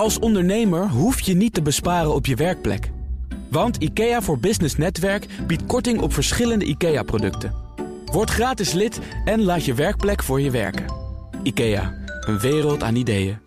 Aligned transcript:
Als 0.00 0.18
ondernemer 0.18 0.88
hoef 0.88 1.20
je 1.20 1.34
niet 1.34 1.54
te 1.54 1.62
besparen 1.62 2.14
op 2.14 2.26
je 2.26 2.34
werkplek. 2.34 2.90
Want 3.50 3.76
IKEA 3.76 4.22
voor 4.22 4.38
Business 4.38 4.76
Netwerk 4.76 5.26
biedt 5.46 5.66
korting 5.66 6.00
op 6.00 6.12
verschillende 6.12 6.64
IKEA-producten. 6.64 7.54
Word 8.04 8.30
gratis 8.30 8.72
lid 8.72 9.00
en 9.24 9.42
laat 9.42 9.64
je 9.64 9.74
werkplek 9.74 10.22
voor 10.22 10.40
je 10.40 10.50
werken. 10.50 10.84
IKEA, 11.42 11.94
een 12.20 12.38
wereld 12.38 12.82
aan 12.82 12.94
ideeën. 12.94 13.38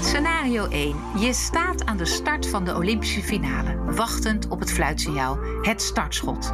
Scenario 0.00 0.68
1. 0.68 0.96
Je 1.20 1.32
staat 1.32 1.84
aan 1.84 1.96
de 1.96 2.06
start 2.06 2.46
van 2.46 2.64
de 2.64 2.74
Olympische 2.74 3.22
finale, 3.22 3.94
wachtend 3.94 4.48
op 4.48 4.60
het 4.60 4.72
fluitsignaal, 4.72 5.38
het 5.62 5.82
startschot. 5.82 6.52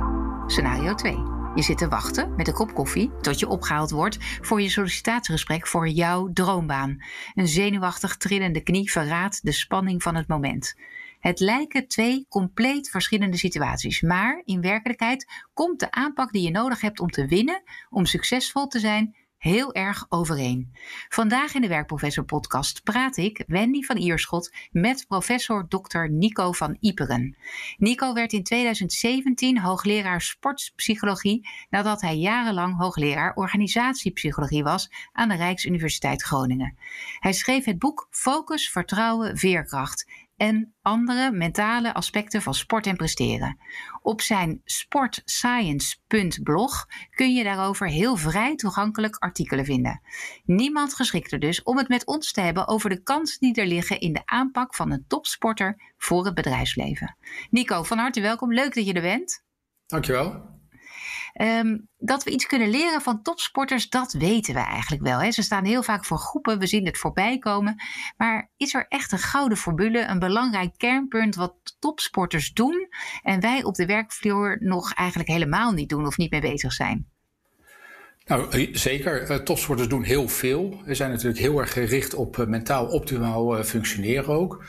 Scenario 0.49 0.95
2. 0.95 1.13
Je 1.55 1.63
zit 1.63 1.79
te 1.79 1.89
wachten 1.89 2.35
met 2.37 2.49
een 2.49 2.55
kop 2.55 2.75
koffie 2.75 3.11
tot 3.21 3.39
je 3.39 3.49
opgehaald 3.49 3.91
wordt 3.91 4.19
voor 4.21 4.61
je 4.61 4.69
sollicitatiegesprek 4.69 5.67
voor 5.67 5.89
jouw 5.89 6.33
droombaan. 6.33 7.03
Een 7.35 7.49
zenuwachtig 7.49 8.17
trillende 8.17 8.61
knie 8.61 8.91
verraadt 8.91 9.45
de 9.45 9.53
spanning 9.53 10.03
van 10.03 10.15
het 10.15 10.29
moment. 10.29 10.75
Het 11.21 11.41
lijken 11.41 11.89
twee 11.89 12.27
compleet 12.29 12.91
verschillende 12.91 13.37
situaties, 13.37 14.01
maar 14.01 14.43
in 14.45 14.61
werkelijkheid 14.61 15.45
komt 15.55 15.81
de 15.81 15.91
aanpak 15.91 16.33
die 16.33 16.43
je 16.43 16.51
nodig 16.51 16.81
hebt 16.81 17.01
om 17.01 17.11
te 17.11 17.27
winnen, 17.27 17.63
om 17.91 18.05
succesvol 18.05 18.67
te 18.67 18.79
zijn, 18.79 19.17
heel 19.39 19.75
erg 19.75 20.07
overeen. 20.09 20.73
Vandaag 21.09 21.55
in 21.55 21.61
de 21.61 21.69
Werkprofessor 21.69 22.25
podcast 22.25 22.83
praat 22.83 23.17
ik, 23.17 23.45
Wendy 23.47 23.83
van 23.83 23.97
Ierschot, 23.97 24.55
met 24.71 25.05
professor 25.09 25.69
Dr. 25.69 26.09
Nico 26.11 26.53
van 26.53 26.77
Iperen. 26.81 27.37
Nico 27.77 28.13
werd 28.13 28.33
in 28.33 28.43
2017 28.43 29.61
hoogleraar 29.61 30.21
sportpsychologie 30.21 31.49
nadat 31.71 32.01
hij 32.01 32.17
jarenlang 32.17 32.79
hoogleraar 32.79 33.35
organisatiepsychologie 33.35 34.63
was 34.63 34.91
aan 35.13 35.29
de 35.29 35.37
Rijksuniversiteit 35.37 36.23
Groningen. 36.23 36.77
Hij 37.19 37.33
schreef 37.33 37.65
het 37.65 37.79
boek 37.79 38.07
Focus, 38.11 38.71
Vertrouwen, 38.71 39.37
Veerkracht 39.37 40.26
en 40.37 40.75
andere 40.83 41.33
mentale 41.33 41.95
aspecten 41.95 42.43
van 42.43 42.55
sport 42.55 42.87
en 42.87 42.97
presteren. 42.97 43.59
Op 44.03 44.21
zijn 44.21 44.61
sportscience.blog 44.65 46.87
kun 47.11 47.35
je 47.35 47.45
daarover 47.45 47.89
heel 47.89 48.17
vrij 48.17 48.55
toegankelijk 48.55 49.17
artikelen 49.17 49.65
vinden. 49.65 50.01
Niemand 50.45 50.95
geschikter 50.95 51.39
dus 51.39 51.63
om 51.63 51.77
het 51.77 51.89
met 51.89 52.07
ons 52.07 52.33
te 52.33 52.41
hebben 52.41 52.69
over 52.69 52.91
de 52.91 53.03
kansen 53.03 53.41
die 53.41 53.55
er 53.55 53.67
liggen 53.67 54.01
in 54.01 54.13
de 54.13 54.23
aanpak 54.25 54.75
van 54.75 54.91
een 54.91 55.05
topsporter 55.09 55.93
voor 55.97 56.25
het 56.25 56.35
bedrijfsleven. 56.35 57.17
Nico, 57.51 57.83
van 57.83 57.99
harte 57.99 58.21
welkom. 58.21 58.53
Leuk 58.53 58.75
dat 58.75 58.87
je 58.87 58.93
er 58.93 59.03
bent. 59.03 59.45
Dankjewel. 59.87 60.56
Um, 61.41 61.89
dat 61.99 62.25
we 62.25 62.31
iets 62.31 62.47
kunnen 62.47 62.71
leren 62.71 63.01
van 63.01 63.23
topsporters, 63.23 63.89
dat 63.89 64.13
weten 64.13 64.55
we 64.55 64.61
eigenlijk 64.61 65.03
wel. 65.03 65.19
Hè? 65.19 65.31
Ze 65.31 65.43
staan 65.43 65.65
heel 65.65 65.83
vaak 65.83 66.05
voor 66.05 66.19
groepen, 66.19 66.59
we 66.59 66.67
zien 66.67 66.87
het 66.87 66.99
voorbij 66.99 67.39
komen. 67.39 67.83
Maar 68.17 68.51
is 68.57 68.75
er 68.75 68.87
echt 68.89 69.13
een 69.13 69.19
gouden 69.19 69.59
formule, 69.59 70.01
een 70.01 70.19
belangrijk 70.19 70.75
kernpunt 70.77 71.35
wat 71.35 71.55
topsporters 71.79 72.53
doen 72.53 72.89
en 73.23 73.41
wij 73.41 73.65
op 73.65 73.75
de 73.75 73.87
werkvloer 73.87 74.57
nog 74.61 74.93
eigenlijk 74.95 75.29
helemaal 75.29 75.73
niet 75.73 75.89
doen 75.89 76.07
of 76.07 76.17
niet 76.17 76.31
mee 76.31 76.41
bezig 76.41 76.73
zijn? 76.73 77.07
Nou, 78.27 78.51
eh, 78.51 78.75
zeker. 78.75 79.23
Eh, 79.23 79.37
topsporters 79.37 79.89
doen 79.89 80.03
heel 80.03 80.29
veel. 80.29 80.81
Ze 80.87 80.95
zijn 80.95 81.11
natuurlijk 81.11 81.39
heel 81.39 81.61
erg 81.61 81.73
gericht 81.73 82.15
op 82.15 82.39
eh, 82.39 82.47
mentaal 82.47 82.87
optimaal 82.87 83.65
functioneren 83.65 84.35
ook. 84.35 84.65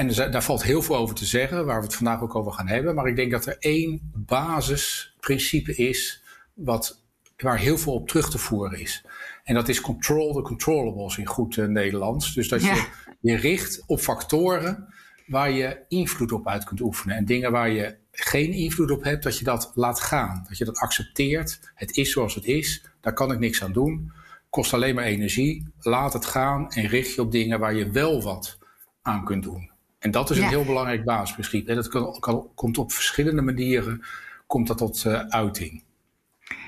En 0.00 0.30
daar 0.30 0.42
valt 0.42 0.62
heel 0.62 0.82
veel 0.82 0.96
over 0.96 1.14
te 1.14 1.24
zeggen, 1.24 1.66
waar 1.66 1.78
we 1.78 1.86
het 1.86 1.94
vandaag 1.94 2.22
ook 2.22 2.34
over 2.34 2.52
gaan 2.52 2.68
hebben. 2.68 2.94
Maar 2.94 3.06
ik 3.06 3.16
denk 3.16 3.30
dat 3.30 3.46
er 3.46 3.56
één 3.58 4.12
basisprincipe 4.14 5.74
is 5.74 6.22
wat, 6.54 7.02
waar 7.36 7.58
heel 7.58 7.78
veel 7.78 7.92
op 7.92 8.08
terug 8.08 8.30
te 8.30 8.38
voeren 8.38 8.80
is. 8.80 9.04
En 9.44 9.54
dat 9.54 9.68
is 9.68 9.80
control 9.80 10.34
the 10.34 10.42
controllables 10.42 11.18
in 11.18 11.26
goed 11.26 11.56
uh, 11.56 11.66
Nederlands. 11.66 12.34
Dus 12.34 12.48
dat 12.48 12.62
je 12.62 12.86
je 13.20 13.36
richt 13.36 13.82
op 13.86 14.00
factoren 14.00 14.94
waar 15.26 15.50
je 15.50 15.78
invloed 15.88 16.32
op 16.32 16.48
uit 16.48 16.64
kunt 16.64 16.80
oefenen. 16.80 17.16
En 17.16 17.24
dingen 17.24 17.52
waar 17.52 17.70
je 17.70 17.96
geen 18.10 18.52
invloed 18.52 18.90
op 18.90 19.04
hebt, 19.04 19.22
dat 19.22 19.38
je 19.38 19.44
dat 19.44 19.72
laat 19.74 20.00
gaan. 20.00 20.44
Dat 20.48 20.58
je 20.58 20.64
dat 20.64 20.78
accepteert. 20.78 21.72
Het 21.74 21.96
is 21.96 22.12
zoals 22.12 22.34
het 22.34 22.44
is. 22.44 22.84
Daar 23.00 23.12
kan 23.12 23.32
ik 23.32 23.38
niks 23.38 23.62
aan 23.62 23.72
doen. 23.72 24.12
Kost 24.50 24.74
alleen 24.74 24.94
maar 24.94 25.04
energie. 25.04 25.72
Laat 25.80 26.12
het 26.12 26.26
gaan 26.26 26.70
en 26.70 26.86
richt 26.86 27.14
je 27.14 27.20
op 27.20 27.32
dingen 27.32 27.58
waar 27.58 27.74
je 27.74 27.90
wel 27.90 28.22
wat 28.22 28.58
aan 29.02 29.24
kunt 29.24 29.42
doen. 29.42 29.69
En 30.00 30.10
dat 30.10 30.30
is 30.30 30.38
een 30.38 30.48
heel 30.48 30.64
belangrijk 30.64 31.04
basisprincipe. 31.04 31.74
Dat 31.74 31.88
kan, 31.88 32.50
komt 32.54 32.78
op 32.78 32.92
verschillende 32.92 33.42
manieren 33.42 34.02
komt 34.46 34.66
dat 34.66 34.78
tot 34.78 35.04
uh, 35.04 35.20
uiting. 35.28 35.82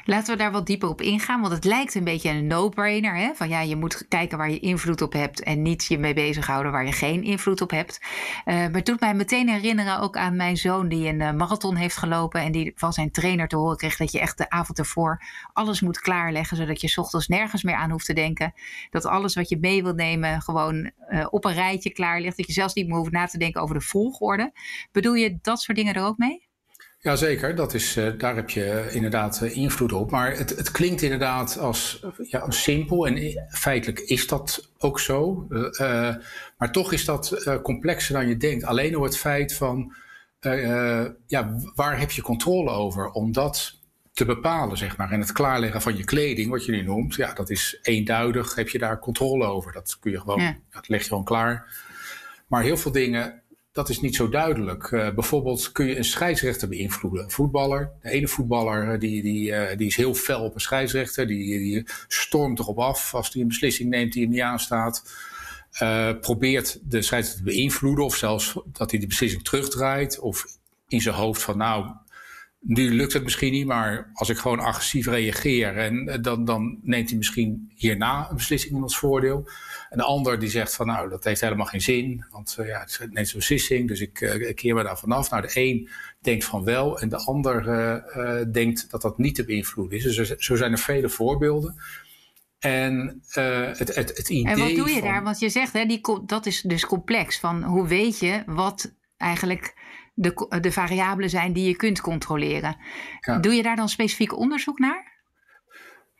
Laten 0.04 0.32
we 0.32 0.38
daar 0.38 0.52
wat 0.52 0.66
dieper 0.66 0.88
op 0.88 1.00
ingaan, 1.00 1.40
want 1.40 1.52
het 1.52 1.64
lijkt 1.64 1.94
een 1.94 2.04
beetje 2.04 2.30
een 2.30 2.46
no-brainer. 2.46 3.16
Hè? 3.16 3.34
Van 3.34 3.48
ja, 3.48 3.60
je 3.60 3.76
moet 3.76 4.08
kijken 4.08 4.38
waar 4.38 4.50
je 4.50 4.58
invloed 4.58 5.02
op 5.02 5.12
hebt 5.12 5.42
en 5.42 5.62
niet 5.62 5.84
je 5.84 5.98
mee 5.98 6.14
bezighouden 6.14 6.72
waar 6.72 6.84
je 6.84 6.92
geen 6.92 7.22
invloed 7.22 7.60
op 7.60 7.70
hebt. 7.70 8.00
Uh, 8.44 8.54
maar 8.54 8.72
het 8.72 8.86
doet 8.86 9.00
mij 9.00 9.14
meteen 9.14 9.48
herinneren 9.48 10.00
ook 10.00 10.16
aan 10.16 10.36
mijn 10.36 10.56
zoon 10.56 10.88
die 10.88 11.08
een 11.08 11.20
uh, 11.20 11.32
marathon 11.32 11.76
heeft 11.76 11.96
gelopen 11.96 12.40
en 12.40 12.52
die 12.52 12.72
van 12.74 12.92
zijn 12.92 13.10
trainer 13.10 13.48
te 13.48 13.56
horen 13.56 13.76
kreeg 13.76 13.96
dat 13.96 14.12
je 14.12 14.20
echt 14.20 14.38
de 14.38 14.50
avond 14.50 14.78
ervoor 14.78 15.22
alles 15.52 15.80
moet 15.80 16.00
klaarleggen, 16.00 16.56
zodat 16.56 16.80
je 16.80 16.96
ochtends 16.96 17.28
nergens 17.28 17.62
meer 17.62 17.74
aan 17.74 17.90
hoeft 17.90 18.06
te 18.06 18.12
denken. 18.12 18.52
Dat 18.90 19.06
alles 19.06 19.34
wat 19.34 19.48
je 19.48 19.58
mee 19.60 19.82
wilt 19.82 19.96
nemen 19.96 20.42
gewoon 20.42 20.90
uh, 21.08 21.26
op 21.30 21.44
een 21.44 21.54
rijtje 21.54 21.92
klaar 21.92 22.20
ligt, 22.20 22.36
dat 22.36 22.46
je 22.46 22.52
zelfs 22.52 22.74
niet 22.74 22.86
meer 22.86 22.96
hoeft 22.96 23.12
na 23.12 23.26
te 23.26 23.38
denken 23.38 23.62
over 23.62 23.74
de 23.74 23.80
volgorde. 23.80 24.52
Bedoel 24.92 25.14
je 25.14 25.38
dat 25.42 25.60
soort 25.60 25.76
dingen 25.76 25.94
er 25.94 26.04
ook 26.04 26.18
mee? 26.18 26.50
Jazeker, 27.02 27.54
dat 27.54 27.74
is, 27.74 27.96
uh, 27.96 28.12
daar 28.18 28.34
heb 28.34 28.50
je 28.50 28.88
inderdaad 28.90 29.40
uh, 29.42 29.56
invloed 29.56 29.92
op. 29.92 30.10
Maar 30.10 30.36
het, 30.36 30.50
het 30.50 30.70
klinkt 30.70 31.02
inderdaad 31.02 31.58
als 31.58 32.04
ja, 32.28 32.50
simpel 32.50 33.06
en 33.06 33.46
feitelijk 33.48 33.98
is 33.98 34.26
dat 34.26 34.70
ook 34.78 35.00
zo. 35.00 35.46
Uh, 35.50 35.68
maar 36.58 36.72
toch 36.72 36.92
is 36.92 37.04
dat 37.04 37.58
complexer 37.62 38.14
dan 38.14 38.28
je 38.28 38.36
denkt. 38.36 38.64
Alleen 38.64 38.92
door 38.92 39.04
het 39.04 39.16
feit 39.18 39.54
van, 39.54 39.94
ja, 41.26 41.54
waar 41.74 41.98
heb 41.98 42.10
je 42.10 42.22
controle 42.22 42.70
over 42.70 43.10
om 43.10 43.32
dat 43.32 43.78
te 44.12 44.24
bepalen, 44.24 44.76
zeg 44.76 44.96
maar. 44.96 45.10
En 45.10 45.20
het 45.20 45.32
klaarleggen 45.32 45.82
van 45.82 45.96
je 45.96 46.04
kleding, 46.04 46.50
wat 46.50 46.64
je 46.64 46.72
nu 46.72 46.82
noemt, 46.82 47.14
ja, 47.14 47.32
dat 47.32 47.50
is 47.50 47.78
eenduidig, 47.82 48.54
heb 48.54 48.68
je 48.68 48.78
daar 48.78 48.98
controle 48.98 49.46
over. 49.46 49.72
Dat 49.72 49.96
kun 50.00 50.10
je 50.10 50.20
gewoon, 50.20 50.42
ja. 50.42 50.56
dat 50.70 50.88
leg 50.88 51.00
je 51.02 51.08
gewoon 51.08 51.24
klaar. 51.24 51.74
Maar 52.46 52.62
heel 52.62 52.76
veel 52.76 52.92
dingen 52.92 53.41
dat 53.72 53.88
is 53.88 54.00
niet 54.00 54.16
zo 54.16 54.28
duidelijk. 54.28 54.90
Uh, 54.90 55.14
bijvoorbeeld 55.14 55.72
kun 55.72 55.86
je 55.86 55.96
een 55.96 56.04
scheidsrechter 56.04 56.68
beïnvloeden. 56.68 57.24
Een 57.24 57.30
voetballer, 57.30 57.90
de 58.02 58.10
ene 58.10 58.28
voetballer 58.28 58.92
eh, 58.92 59.00
die, 59.00 59.22
die, 59.22 59.50
uh, 59.50 59.76
die 59.76 59.86
is 59.86 59.96
heel 59.96 60.14
fel 60.14 60.44
op 60.44 60.54
een 60.54 60.60
scheidsrechter. 60.60 61.26
Die, 61.26 61.58
die 61.58 61.84
stormt 62.08 62.58
erop 62.58 62.78
af 62.78 63.14
als 63.14 63.32
hij 63.32 63.42
een 63.42 63.48
beslissing 63.48 63.90
neemt 63.90 64.12
die 64.12 64.22
hem 64.22 64.30
niet 64.30 64.40
aanstaat. 64.40 65.14
Uh, 65.82 66.10
probeert 66.20 66.78
de 66.82 67.02
scheidsrechter 67.02 67.44
te 67.44 67.52
beïnvloeden 67.52 68.04
of 68.04 68.16
zelfs 68.16 68.58
dat 68.66 68.90
hij 68.90 69.00
de 69.00 69.06
beslissing 69.06 69.44
terugdraait. 69.44 70.18
Of 70.18 70.44
in 70.88 71.00
zijn 71.00 71.14
hoofd 71.14 71.42
van 71.42 71.56
nou, 71.56 71.86
nu 72.62 72.94
lukt 72.94 73.12
het 73.12 73.22
misschien 73.22 73.52
niet, 73.52 73.66
maar 73.66 74.10
als 74.14 74.28
ik 74.28 74.36
gewoon 74.36 74.58
agressief 74.58 75.06
reageer, 75.06 75.76
en 75.76 76.22
dan, 76.22 76.44
dan 76.44 76.78
neemt 76.82 77.08
hij 77.08 77.18
misschien 77.18 77.72
hierna 77.74 78.30
een 78.30 78.36
beslissing 78.36 78.74
in 78.74 78.82
ons 78.82 78.98
voordeel. 78.98 79.48
Een 79.90 80.00
ander 80.00 80.38
die 80.38 80.48
zegt 80.48 80.74
van 80.74 80.86
nou, 80.86 81.08
dat 81.08 81.24
heeft 81.24 81.40
helemaal 81.40 81.66
geen 81.66 81.80
zin, 81.80 82.24
want 82.30 82.56
uh, 82.60 82.66
ja, 82.66 82.80
het 82.80 82.90
is 82.90 82.98
net 83.10 83.28
zo'n 83.28 83.38
beslissing, 83.38 83.88
dus 83.88 84.00
ik, 84.00 84.20
uh, 84.20 84.48
ik 84.48 84.56
keer 84.56 84.74
me 84.74 84.82
daar 84.82 84.98
vanaf. 84.98 85.30
Nou, 85.30 85.42
de 85.42 85.50
een 85.52 85.88
denkt 86.20 86.44
van 86.44 86.64
wel 86.64 87.00
en 87.00 87.08
de 87.08 87.16
ander 87.16 87.66
uh, 87.66 88.52
denkt 88.52 88.90
dat 88.90 89.02
dat 89.02 89.18
niet 89.18 89.34
te 89.34 89.44
beïnvloeden 89.44 89.98
is. 89.98 90.16
Dus 90.16 90.28
zo 90.30 90.56
zijn 90.56 90.72
er 90.72 90.78
vele 90.78 91.08
voorbeelden. 91.08 91.74
En 92.58 93.22
het, 93.28 93.94
het, 93.94 94.16
het 94.16 94.28
idee. 94.28 94.52
En 94.52 94.58
wat 94.58 94.74
doe 94.74 94.90
je 94.90 95.00
daar? 95.00 95.22
Want 95.22 95.38
je 95.38 95.48
zegt, 95.48 95.72
hè, 95.72 95.84
die, 95.86 96.00
dat 96.26 96.46
is 96.46 96.60
dus 96.60 96.86
complex. 96.86 97.38
Van 97.38 97.62
hoe 97.62 97.88
weet 97.88 98.18
je 98.18 98.42
wat 98.46 98.94
eigenlijk 99.16 99.74
de, 100.12 100.58
de 100.60 100.72
variabelen 100.72 101.30
zijn 101.30 101.52
die 101.52 101.68
je 101.68 101.76
kunt 101.76 102.00
controleren. 102.00 102.76
Ja. 103.20 103.38
Doe 103.38 103.52
je 103.52 103.62
daar 103.62 103.76
dan 103.76 103.88
specifiek 103.88 104.36
onderzoek 104.36 104.78
naar? 104.78 105.10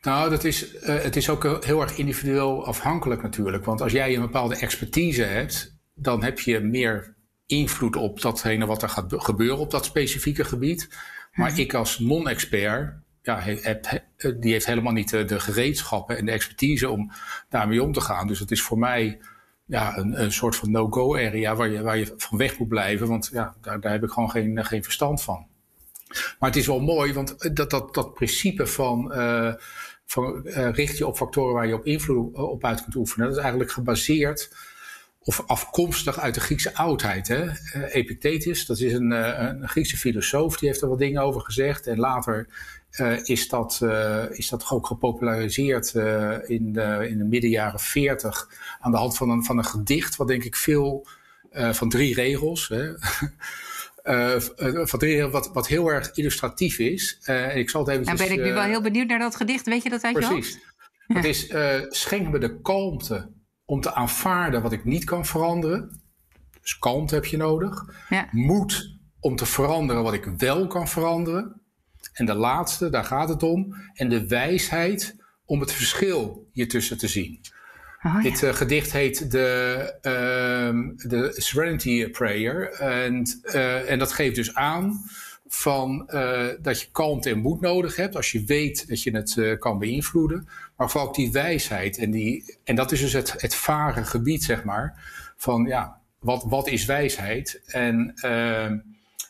Nou, 0.01 0.29
dat 0.29 0.43
is, 0.43 0.73
uh, 0.73 0.81
het 0.81 1.15
is 1.15 1.29
ook 1.29 1.65
heel 1.65 1.81
erg 1.81 1.97
individueel 1.97 2.65
afhankelijk 2.65 3.21
natuurlijk. 3.21 3.65
Want 3.65 3.81
als 3.81 3.91
jij 3.91 4.15
een 4.15 4.21
bepaalde 4.21 4.55
expertise 4.55 5.23
hebt, 5.23 5.77
dan 5.93 6.23
heb 6.23 6.39
je 6.39 6.59
meer 6.59 7.15
invloed 7.45 7.95
op 7.95 8.21
datgene 8.21 8.65
wat 8.65 8.81
er 8.81 8.89
gaat 8.89 9.13
gebeuren 9.17 9.57
op 9.57 9.71
dat 9.71 9.85
specifieke 9.85 10.43
gebied. 10.43 10.89
Maar 11.33 11.49
hmm. 11.49 11.59
ik 11.59 11.73
als 11.73 11.99
non-expert, 11.99 12.93
ja, 13.21 13.39
heb, 13.41 14.03
die 14.39 14.51
heeft 14.51 14.65
helemaal 14.65 14.93
niet 14.93 15.09
de, 15.09 15.25
de, 15.25 15.39
gereedschappen 15.39 16.17
en 16.17 16.25
de 16.25 16.31
expertise 16.31 16.89
om 16.89 17.11
daarmee 17.49 17.83
om 17.83 17.91
te 17.91 18.01
gaan. 18.01 18.27
Dus 18.27 18.39
het 18.39 18.51
is 18.51 18.61
voor 18.61 18.79
mij 18.79 19.19
ja, 19.73 19.97
een, 19.97 20.31
soort 20.31 20.55
van 20.55 20.71
no-go 20.71 21.15
area 21.15 21.55
waar 21.55 21.69
je, 21.69 21.81
waar 21.81 21.97
je 21.97 22.13
van 22.17 22.37
weg 22.37 22.59
moet 22.59 22.67
blijven. 22.67 23.07
Want 23.07 23.29
ja, 23.31 23.55
daar, 23.61 23.79
daar 23.79 23.91
heb 23.91 24.03
ik 24.03 24.09
gewoon 24.09 24.31
geen, 24.31 24.65
geen 24.65 24.83
verstand 24.83 25.21
van. 25.21 25.45
Maar 26.39 26.49
het 26.49 26.55
is 26.55 26.67
wel 26.67 26.79
mooi, 26.79 27.13
want 27.13 27.55
dat, 27.55 27.69
dat, 27.69 27.93
dat 27.93 28.13
principe 28.13 28.67
van, 28.67 29.11
uh, 29.15 29.53
van 30.05 30.41
richt 30.71 30.97
je 30.97 31.07
op 31.07 31.17
factoren 31.17 31.53
waar 31.53 31.67
je 31.67 31.73
op 31.73 31.85
invloed 31.85 32.35
op 32.35 32.65
uit 32.65 32.81
kunt 32.81 32.95
oefenen, 32.95 33.27
dat 33.27 33.35
is 33.35 33.41
eigenlijk 33.41 33.71
gebaseerd 33.71 34.55
of 35.19 35.43
afkomstig 35.47 36.19
uit 36.19 36.33
de 36.33 36.39
Griekse 36.39 36.75
oudheid. 36.75 37.27
Hè? 37.27 37.49
Epictetus, 37.87 38.65
dat 38.65 38.79
is 38.79 38.93
een, 38.93 39.11
een, 39.11 39.69
Griekse 39.69 39.97
filosoof, 39.97 40.57
die 40.57 40.69
heeft 40.69 40.81
er 40.81 40.89
wat 40.89 40.99
dingen 40.99 41.21
over 41.21 41.41
gezegd. 41.41 41.87
En 41.87 41.99
later 41.99 42.47
is, 43.23 43.47
dat, 43.47 43.81
is 44.31 44.49
dat 44.49 44.69
ook 44.69 44.87
gepopulariseerd 44.87 45.93
in, 46.47 46.73
de, 46.73 47.07
in 47.09 47.17
de 47.17 47.23
midden 47.29 47.49
jaren 47.49 47.79
40 47.79 48.49
aan 48.79 48.91
de 48.91 48.97
hand 48.97 49.17
van 49.17 49.29
een, 49.29 49.43
van 49.43 49.57
een 49.57 49.65
gedicht, 49.65 50.15
wat 50.15 50.27
denk 50.27 50.43
ik 50.43 50.55
veel 50.55 51.07
van 51.51 51.89
drie 51.89 52.13
regels. 52.13 52.67
Hè? 52.67 52.91
Uh, 54.03 55.29
wat, 55.31 55.49
wat 55.53 55.67
heel 55.67 55.87
erg 55.87 56.11
illustratief 56.11 56.79
is. 56.79 57.19
Uh, 57.25 57.55
ik 57.55 57.69
zal 57.69 57.81
het 57.81 57.89
eventjes, 57.89 58.17
Dan 58.17 58.27
ben 58.27 58.37
ik 58.37 58.43
nu 58.43 58.53
wel 58.53 58.63
heel 58.63 58.81
benieuwd 58.81 59.07
naar 59.07 59.19
dat 59.19 59.35
gedicht. 59.35 59.65
Weet 59.65 59.83
je 59.83 59.89
dat 59.89 60.03
uit 60.03 60.13
precies. 60.13 60.49
je 60.49 60.59
hoofd? 61.07 61.15
Het 61.17 61.25
is, 61.25 61.53
schenk 61.99 62.29
me 62.29 62.39
de 62.39 62.61
kalmte 62.61 63.31
om 63.65 63.81
te 63.81 63.93
aanvaarden 63.93 64.61
wat 64.61 64.71
ik 64.71 64.85
niet 64.85 65.03
kan 65.03 65.25
veranderen. 65.25 66.01
Dus 66.61 66.79
kalmte 66.79 67.15
heb 67.15 67.25
je 67.25 67.37
nodig. 67.37 67.85
Ja. 68.09 68.27
Moed 68.31 68.97
om 69.19 69.35
te 69.35 69.45
veranderen 69.45 70.03
wat 70.03 70.13
ik 70.13 70.25
wel 70.25 70.67
kan 70.67 70.87
veranderen. 70.87 71.61
En 72.13 72.25
de 72.25 72.33
laatste, 72.33 72.89
daar 72.89 73.03
gaat 73.03 73.29
het 73.29 73.43
om. 73.43 73.75
En 73.93 74.09
de 74.09 74.27
wijsheid 74.27 75.15
om 75.45 75.59
het 75.59 75.71
verschil 75.71 76.49
hiertussen 76.51 76.97
te 76.97 77.07
zien. 77.07 77.39
Oh, 78.03 78.13
ja. 78.13 78.21
Dit 78.21 78.41
uh, 78.41 78.53
gedicht 78.53 78.91
heet 78.91 79.31
de, 79.31 79.79
uh, 80.01 81.09
de 81.09 81.33
Serenity 81.35 82.09
Prayer. 82.09 82.71
En, 82.71 83.23
uh, 83.43 83.91
en 83.91 83.99
dat 83.99 84.11
geeft 84.11 84.35
dus 84.35 84.55
aan 84.55 84.99
van, 85.47 86.09
uh, 86.13 86.47
dat 86.61 86.81
je 86.81 86.87
kalmte 86.91 87.29
en 87.29 87.39
moed 87.39 87.61
nodig 87.61 87.95
hebt. 87.95 88.15
Als 88.15 88.31
je 88.31 88.43
weet 88.43 88.87
dat 88.87 89.03
je 89.03 89.11
het 89.11 89.57
kan 89.59 89.79
beïnvloeden. 89.79 90.47
Maar 90.77 90.89
vooral 90.89 91.09
ook 91.09 91.15
die 91.15 91.31
wijsheid. 91.31 91.97
En, 91.97 92.11
die, 92.11 92.57
en 92.63 92.75
dat 92.75 92.91
is 92.91 92.99
dus 92.99 93.13
het, 93.13 93.41
het 93.41 93.55
vage 93.55 94.03
gebied, 94.03 94.43
zeg 94.43 94.63
maar. 94.63 95.03
Van 95.37 95.65
ja, 95.65 95.99
wat, 96.19 96.43
wat 96.47 96.67
is 96.67 96.85
wijsheid? 96.85 97.61
En, 97.65 98.13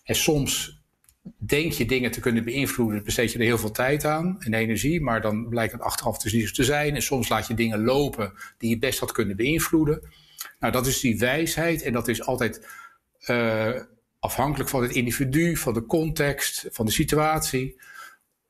en 0.03 0.15
soms 0.15 0.81
denk 1.37 1.71
je 1.71 1.85
dingen 1.85 2.11
te 2.11 2.19
kunnen 2.19 2.43
beïnvloeden, 2.43 3.03
besteed 3.03 3.31
je 3.31 3.37
er 3.37 3.45
heel 3.45 3.57
veel 3.57 3.71
tijd 3.71 4.05
aan 4.05 4.35
en 4.39 4.53
energie, 4.53 5.01
maar 5.01 5.21
dan 5.21 5.49
blijkt 5.49 5.73
het 5.73 5.81
achteraf 5.81 6.17
dus 6.17 6.33
niet 6.33 6.47
zo 6.47 6.53
te 6.53 6.63
zijn. 6.63 6.95
En 6.95 7.01
soms 7.01 7.29
laat 7.29 7.47
je 7.47 7.53
dingen 7.53 7.83
lopen 7.83 8.33
die 8.57 8.69
je 8.69 8.79
best 8.79 8.99
had 8.99 9.11
kunnen 9.11 9.35
beïnvloeden. 9.35 10.01
Nou, 10.59 10.73
dat 10.73 10.87
is 10.87 10.99
die 10.99 11.17
wijsheid 11.17 11.81
en 11.81 11.93
dat 11.93 12.07
is 12.07 12.25
altijd 12.25 12.67
uh, 13.27 13.81
afhankelijk 14.19 14.69
van 14.69 14.81
het 14.81 14.91
individu, 14.91 15.57
van 15.57 15.73
de 15.73 15.85
context, 15.85 16.67
van 16.71 16.85
de 16.85 16.91
situatie. 16.91 17.81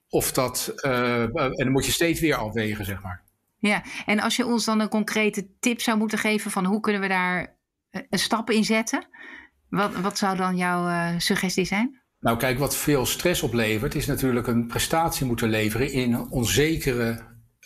Of 0.10 0.32
dat, 0.32 0.74
uh, 0.86 1.22
en 1.22 1.54
dan 1.56 1.72
moet 1.72 1.86
je 1.86 1.92
steeds 1.92 2.20
weer 2.20 2.36
afwegen, 2.36 2.86
zeg 2.86 3.02
maar. 3.02 3.22
Ja, 3.60 3.84
en 4.06 4.20
als 4.20 4.36
je 4.36 4.46
ons 4.46 4.66
dan 4.66 4.80
een 4.80 4.90
concrete 4.90 5.48
tip 5.60 5.82
zou 5.82 5.98
moeten 5.98 6.18
geven 6.18 6.52
van 6.52 6.66
hoe 6.66 6.80
kunnen 6.80 7.02
we 7.02 7.08
daar 7.08 7.56
een 7.90 8.20
stap 8.20 8.50
in 8.50 8.64
zetten, 8.64 9.08
wat, 9.70 9.96
wat 9.96 10.18
zou 10.18 10.38
dan 10.38 10.58
jouw 10.58 11.20
suggestie 11.20 11.66
zijn? 11.66 12.03
Nou, 12.24 12.38
kijk, 12.38 12.60
wat 12.60 12.76
veel 12.76 13.06
stress 13.06 13.42
oplevert, 13.42 13.96
is 13.96 14.06
natuurlijk 14.06 14.48
een 14.48 14.68
prestatie 14.68 15.26
moeten 15.26 15.50
leveren 15.50 15.92
in 15.92 16.14
een 16.14 16.30
onzekere 16.30 17.20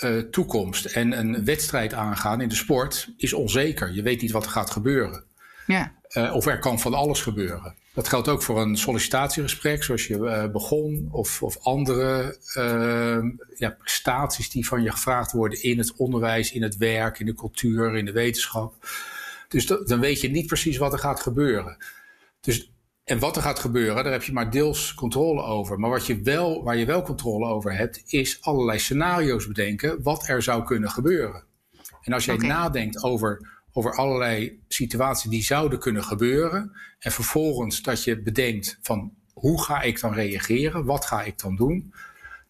uh, 0.04 0.18
toekomst. 0.18 0.86
En 0.86 1.20
een 1.20 1.46
wedstrijd 1.46 1.94
aangaan 1.94 2.42
in 2.42 2.50
de 2.50 2.56
sport 2.56 3.14
is 3.18 3.34
onzeker. 3.34 3.94
Je 3.94 4.02
weet 4.02 4.22
niet 4.22 4.32
wat 4.32 4.46
er 4.46 4.52
gaat 4.52 4.70
gebeuren. 4.70 5.24
Ja. 5.68 5.94
Uh, 6.12 6.36
of 6.36 6.46
er 6.46 6.60
kan 6.60 6.80
van 6.80 6.94
alles 6.94 7.22
gebeuren. 7.22 7.76
Dat 7.94 8.08
geldt 8.08 8.28
ook 8.28 8.42
voor 8.44 8.62
een 8.62 8.78
sollicitatiegesprek, 8.78 9.84
zoals 9.84 10.08
je 10.08 10.18
uh, 10.18 10.52
begon, 10.52 11.08
of, 11.12 11.44
of 11.44 11.58
andere 11.62 12.38
ja, 13.58 13.70
prestaties 13.70 14.50
die 14.50 14.68
van 14.68 14.84
je 14.84 14.92
gevraagd 14.92 15.32
worden 15.32 15.64
in 15.64 15.78
het 15.78 15.94
onderwijs, 15.96 16.52
in 16.52 16.62
het 16.62 16.78
werk, 16.78 17.20
in 17.20 17.26
de 17.26 17.34
cultuur, 17.34 17.96
in 17.96 18.06
de 18.06 18.12
wetenschap. 18.12 18.88
Dus 19.48 19.66
dan 19.66 20.00
weet 20.00 20.22
je 20.22 20.30
niet 20.30 20.48
precies 20.48 20.78
wat 20.78 20.94
er 20.94 21.00
gaat 21.00 21.20
gebeuren. 21.20 21.78
Dus 22.42 22.72
en 23.08 23.20
wat 23.20 23.36
er 23.36 23.42
gaat 23.42 23.60
gebeuren, 23.60 24.04
daar 24.04 24.14
heb 24.14 24.24
je 24.24 24.34
maar 24.34 24.52
deels 24.52 24.94
controle 24.94 25.42
over. 25.42 25.80
Maar 25.80 25.90
wat 25.90 26.06
je 26.06 26.22
wel, 26.22 26.64
waar 26.64 26.78
je 26.78 26.86
wel 26.86 27.02
controle 27.02 27.48
over 27.48 27.76
hebt, 27.76 28.04
is 28.06 28.42
allerlei 28.42 28.80
scenario's 28.80 29.48
bedenken 29.48 30.04
wat 30.04 30.28
er 30.28 30.44
zou 30.44 30.64
kunnen 30.64 30.90
gebeuren. 30.90 31.44
En 32.02 32.14
als 32.14 32.26
jij 32.26 32.36
okay. 32.36 32.48
nadenkt 32.48 33.04
over, 33.04 33.60
over 33.72 33.96
allerlei 33.96 34.60
situaties 34.68 35.30
die 35.30 35.44
zouden 35.44 35.80
kunnen 35.80 36.04
gebeuren, 36.04 36.72
en 37.00 37.12
vervolgens 37.12 37.82
dat 37.82 38.04
je 38.04 38.22
bedenkt 38.22 38.78
van 38.82 39.14
hoe 39.34 39.64
ga 39.64 39.82
ik 39.82 40.00
dan 40.00 40.14
reageren, 40.14 40.86
wat 40.86 41.06
ga 41.06 41.24
ik 41.24 41.40
dan 41.40 41.56
doen, 41.56 41.94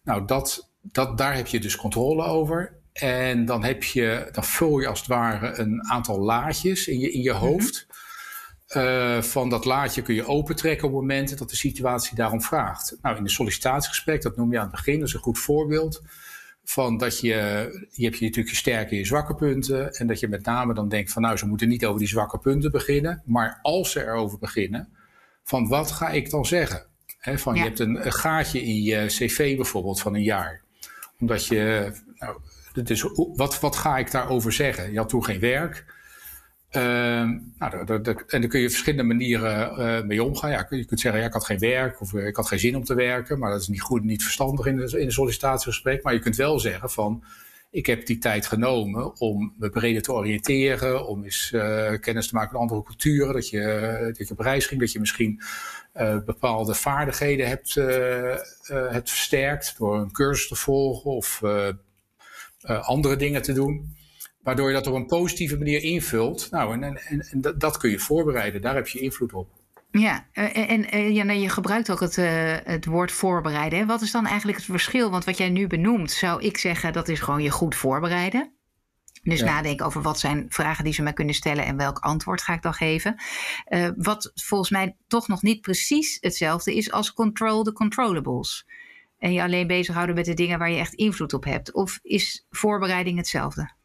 nou 0.02 0.24
dat, 0.24 0.70
dat, 0.82 1.18
daar 1.18 1.34
heb 1.34 1.46
je 1.46 1.60
dus 1.60 1.76
controle 1.76 2.24
over. 2.24 2.76
En 2.92 3.44
dan, 3.44 3.64
heb 3.64 3.82
je, 3.82 4.28
dan 4.32 4.44
vul 4.44 4.78
je 4.78 4.86
als 4.86 4.98
het 4.98 5.08
ware 5.08 5.58
een 5.58 5.88
aantal 5.88 6.18
laadjes 6.20 6.88
in 6.88 6.98
je, 6.98 7.12
in 7.12 7.22
je 7.22 7.32
hoofd. 7.32 7.86
Mm 7.86 7.92
-hmm. 7.92 8.06
Uh, 8.76 9.22
van 9.22 9.50
dat 9.50 9.64
laadje 9.64 10.02
kun 10.02 10.14
je 10.14 10.26
opentrekken 10.26 10.88
op 10.88 10.94
momenten 10.94 11.36
dat 11.36 11.50
de 11.50 11.56
situatie 11.56 12.16
daarom 12.16 12.42
vraagt. 12.42 12.96
Nou, 13.02 13.16
in 13.16 13.22
een 13.22 13.30
sollicitatiegesprek, 13.30 14.22
dat 14.22 14.36
noem 14.36 14.52
je 14.52 14.56
aan 14.58 14.66
het 14.66 14.74
begin, 14.74 14.98
dat 14.98 15.08
is 15.08 15.14
een 15.14 15.20
goed 15.20 15.38
voorbeeld. 15.38 16.02
Van 16.64 16.98
dat 16.98 17.20
je, 17.20 17.28
je 17.90 18.04
hebt 18.04 18.18
je 18.18 18.24
natuurlijk 18.24 18.48
je 18.48 18.56
sterke 18.56 18.90
en 18.90 18.96
je 18.96 19.04
zwakke 19.04 19.34
punten. 19.34 19.92
En 19.92 20.06
dat 20.06 20.20
je 20.20 20.28
met 20.28 20.44
name 20.44 20.74
dan 20.74 20.88
denkt 20.88 21.12
van 21.12 21.22
nou, 21.22 21.36
ze 21.36 21.46
moeten 21.46 21.68
niet 21.68 21.86
over 21.86 21.98
die 21.98 22.08
zwakke 22.08 22.38
punten 22.38 22.70
beginnen. 22.70 23.22
Maar 23.24 23.58
als 23.62 23.90
ze 23.90 24.04
erover 24.04 24.38
beginnen, 24.38 24.88
van 25.44 25.68
wat 25.68 25.90
ga 25.90 26.08
ik 26.08 26.30
dan 26.30 26.46
zeggen? 26.46 26.86
He, 27.18 27.38
van 27.38 27.54
ja. 27.54 27.62
je 27.62 27.66
hebt 27.66 27.80
een, 27.80 28.06
een, 28.06 28.12
gaatje 28.12 28.62
in 28.62 28.82
je 28.82 29.04
cv 29.06 29.56
bijvoorbeeld 29.56 30.00
van 30.00 30.14
een 30.14 30.22
jaar. 30.22 30.62
Omdat 31.18 31.46
je, 31.46 31.92
nou, 32.18 32.38
dus 32.82 33.04
wat, 33.34 33.60
wat 33.60 33.76
ga 33.76 33.98
ik 33.98 34.10
daarover 34.10 34.52
zeggen? 34.52 34.92
Je 34.92 34.98
had 34.98 35.08
toen 35.08 35.24
geen 35.24 35.40
werk. 35.40 35.96
Uh, 36.76 36.82
nou, 37.58 37.86
en 37.86 38.02
daar 38.40 38.46
kun 38.46 38.60
je 38.60 38.70
verschillende 38.70 39.14
manieren 39.14 39.80
uh, 39.80 40.06
mee 40.06 40.22
omgaan. 40.22 40.50
Ja, 40.50 40.66
je 40.70 40.84
kunt 40.84 41.00
zeggen, 41.00 41.20
ja, 41.20 41.26
ik 41.26 41.32
had 41.32 41.44
geen 41.44 41.58
werk 41.58 42.00
of 42.00 42.14
ik 42.14 42.36
had 42.36 42.46
geen 42.46 42.58
zin 42.58 42.76
om 42.76 42.84
te 42.84 42.94
werken. 42.94 43.38
Maar 43.38 43.50
dat 43.50 43.60
is 43.60 43.68
niet 43.68 43.80
goed, 43.80 44.04
niet 44.04 44.22
verstandig 44.22 44.66
in, 44.66 44.78
een 44.78 45.12
sollicitatiegesprek. 45.12 46.02
Maar 46.02 46.12
je 46.12 46.18
kunt 46.18 46.36
wel 46.36 46.58
zeggen 46.58 46.90
van, 46.90 47.24
ik 47.70 47.86
heb 47.86 48.06
die 48.06 48.18
tijd 48.18 48.46
genomen 48.46 49.20
om 49.20 49.54
me 49.58 49.70
breder 49.70 50.02
te 50.02 50.12
oriënteren. 50.12 51.06
Om 51.06 51.24
eens 51.24 51.52
uh, 51.54 51.92
kennis 52.00 52.28
te 52.28 52.34
maken 52.34 52.52
met 52.52 52.60
andere 52.60 52.82
culturen. 52.82 53.32
Dat 53.32 53.48
je, 53.48 54.12
dat 54.16 54.28
je 54.28 54.34
op 54.34 54.40
reis 54.40 54.66
ging, 54.66 54.80
dat 54.80 54.92
je 54.92 55.00
misschien 55.00 55.42
bepaalde 56.24 56.74
vaardigheden 56.74 57.48
hebt, 57.48 57.74
hebt 58.68 59.10
versterkt. 59.10 59.74
Door 59.78 59.98
een 59.98 60.12
cursus 60.12 60.48
te 60.48 60.54
volgen 60.54 61.10
of 61.10 61.42
andere 62.62 63.16
dingen 63.16 63.42
te 63.42 63.52
doen. 63.52 63.96
Waardoor 64.42 64.68
je 64.68 64.74
dat 64.74 64.86
op 64.86 64.94
een 64.94 65.06
positieve 65.06 65.58
manier 65.58 65.82
invult. 65.82 66.50
Nou, 66.50 66.72
en, 66.72 66.82
en, 66.82 67.20
en 67.20 67.40
dat, 67.40 67.60
dat 67.60 67.76
kun 67.76 67.90
je 67.90 67.98
voorbereiden. 67.98 68.60
Daar 68.60 68.74
heb 68.74 68.88
je 68.88 69.00
invloed 69.00 69.32
op. 69.32 69.48
Ja, 69.90 70.26
en, 70.32 70.90
en 70.90 71.14
ja, 71.14 71.32
je 71.32 71.48
gebruikt 71.48 71.90
ook 71.90 72.00
het, 72.00 72.16
uh, 72.16 72.56
het 72.64 72.84
woord 72.84 73.12
voorbereiden. 73.12 73.86
Wat 73.86 74.02
is 74.02 74.10
dan 74.10 74.26
eigenlijk 74.26 74.58
het 74.58 74.66
verschil? 74.66 75.10
Want 75.10 75.24
wat 75.24 75.38
jij 75.38 75.48
nu 75.48 75.66
benoemt, 75.66 76.10
zou 76.10 76.42
ik 76.42 76.58
zeggen, 76.58 76.92
dat 76.92 77.08
is 77.08 77.20
gewoon 77.20 77.42
je 77.42 77.50
goed 77.50 77.74
voorbereiden. 77.74 78.52
Dus 79.22 79.38
ja. 79.38 79.44
nadenken 79.44 79.86
over 79.86 80.02
wat 80.02 80.18
zijn 80.18 80.46
vragen 80.48 80.84
die 80.84 80.92
ze 80.92 81.02
mij 81.02 81.12
kunnen 81.12 81.34
stellen 81.34 81.64
en 81.64 81.76
welk 81.76 81.98
antwoord 81.98 82.42
ga 82.42 82.52
ik 82.52 82.62
dan 82.62 82.74
geven. 82.74 83.14
Uh, 83.68 83.88
wat 83.96 84.32
volgens 84.34 84.70
mij 84.70 84.96
toch 85.06 85.28
nog 85.28 85.42
niet 85.42 85.60
precies 85.60 86.18
hetzelfde 86.20 86.74
is 86.74 86.92
als 86.92 87.12
control 87.12 87.62
the 87.62 87.72
controllables. 87.72 88.66
En 89.18 89.32
je 89.32 89.42
alleen 89.42 89.66
bezighouden 89.66 90.14
met 90.14 90.24
de 90.24 90.34
dingen 90.34 90.58
waar 90.58 90.70
je 90.70 90.78
echt 90.78 90.94
invloed 90.94 91.32
op 91.32 91.44
hebt. 91.44 91.72
Of 91.72 91.98
is 92.02 92.46
voorbereiding 92.50 93.16
hetzelfde? 93.16 93.76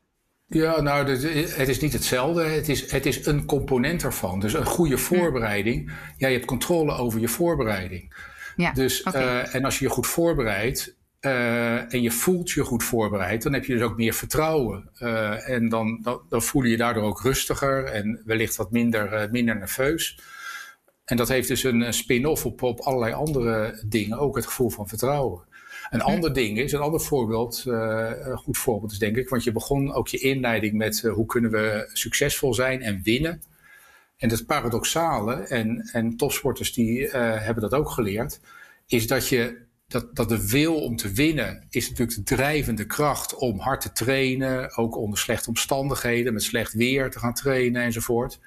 Ja, 0.53 0.81
nou, 0.81 1.09
het 1.49 1.69
is 1.69 1.79
niet 1.79 1.93
hetzelfde. 1.93 2.43
Het 2.43 2.69
is, 2.69 2.91
het 2.91 3.05
is 3.05 3.25
een 3.25 3.45
component 3.45 4.03
ervan. 4.03 4.39
Dus 4.39 4.53
een 4.53 4.65
goede 4.65 4.97
voorbereiding. 4.97 5.91
Ja, 6.17 6.27
je 6.27 6.33
hebt 6.33 6.45
controle 6.45 6.93
over 6.93 7.19
je 7.19 7.27
voorbereiding. 7.27 8.13
Ja, 8.55 8.71
dus, 8.71 9.03
okay. 9.03 9.23
uh, 9.23 9.55
en 9.55 9.65
als 9.65 9.79
je 9.79 9.85
je 9.85 9.91
goed 9.91 10.07
voorbereidt 10.07 10.95
uh, 11.21 11.93
en 11.93 12.01
je 12.01 12.11
voelt 12.11 12.51
je 12.51 12.63
goed 12.63 12.83
voorbereid, 12.83 13.43
dan 13.43 13.53
heb 13.53 13.65
je 13.65 13.73
dus 13.73 13.81
ook 13.81 13.97
meer 13.97 14.13
vertrouwen. 14.13 14.89
Uh, 14.99 15.49
en 15.49 15.69
dan, 15.69 15.99
dan, 16.01 16.21
dan, 16.29 16.41
voel 16.41 16.63
je 16.63 16.69
je 16.69 16.77
daardoor 16.77 17.03
ook 17.03 17.21
rustiger 17.21 17.83
en 17.83 18.21
wellicht 18.25 18.55
wat 18.55 18.71
minder, 18.71 19.27
minder 19.31 19.57
nerveus. 19.57 20.19
En 21.05 21.17
dat 21.17 21.27
heeft 21.27 21.47
dus 21.47 21.63
een 21.63 21.93
spin-off 21.93 22.45
op, 22.45 22.61
op 22.61 22.79
allerlei 22.79 23.13
andere 23.13 23.83
dingen, 23.85 24.17
ook 24.17 24.35
het 24.35 24.45
gevoel 24.45 24.69
van 24.69 24.87
vertrouwen. 24.87 25.41
Een 25.93 26.01
ander 26.01 26.33
ding 26.33 26.57
is, 26.57 26.71
een 26.71 26.79
ander 26.79 27.01
voorbeeld, 27.01 27.63
uh, 27.67 28.09
een 28.19 28.37
goed 28.37 28.57
voorbeeld 28.57 28.91
is 28.91 28.97
denk 28.97 29.17
ik, 29.17 29.29
want 29.29 29.43
je 29.43 29.51
begon 29.51 29.93
ook 29.93 30.07
je 30.07 30.17
inleiding 30.17 30.73
met 30.73 31.01
uh, 31.05 31.13
hoe 31.13 31.25
kunnen 31.25 31.51
we 31.51 31.89
succesvol 31.93 32.53
zijn 32.53 32.81
en 32.81 33.01
winnen. 33.03 33.41
En 34.17 34.29
het 34.29 34.45
paradoxale, 34.45 35.33
en, 35.33 35.89
en 35.91 36.17
topsporters 36.17 36.73
die 36.73 36.99
uh, 36.99 37.11
hebben 37.13 37.63
dat 37.63 37.73
ook 37.73 37.89
geleerd, 37.89 38.39
is 38.87 39.07
dat, 39.07 39.27
je, 39.27 39.57
dat, 39.87 40.15
dat 40.15 40.29
de 40.29 40.47
wil 40.47 40.81
om 40.81 40.95
te 40.95 41.11
winnen 41.11 41.67
is 41.69 41.89
natuurlijk 41.89 42.17
de 42.17 42.35
drijvende 42.35 42.85
kracht 42.85 43.35
om 43.35 43.59
hard 43.59 43.81
te 43.81 43.91
trainen, 43.91 44.77
ook 44.77 44.97
onder 44.97 45.19
slechte 45.19 45.49
omstandigheden, 45.49 46.33
met 46.33 46.43
slecht 46.43 46.73
weer 46.73 47.11
te 47.11 47.19
gaan 47.19 47.33
trainen 47.33 47.81
enzovoort. 47.81 48.39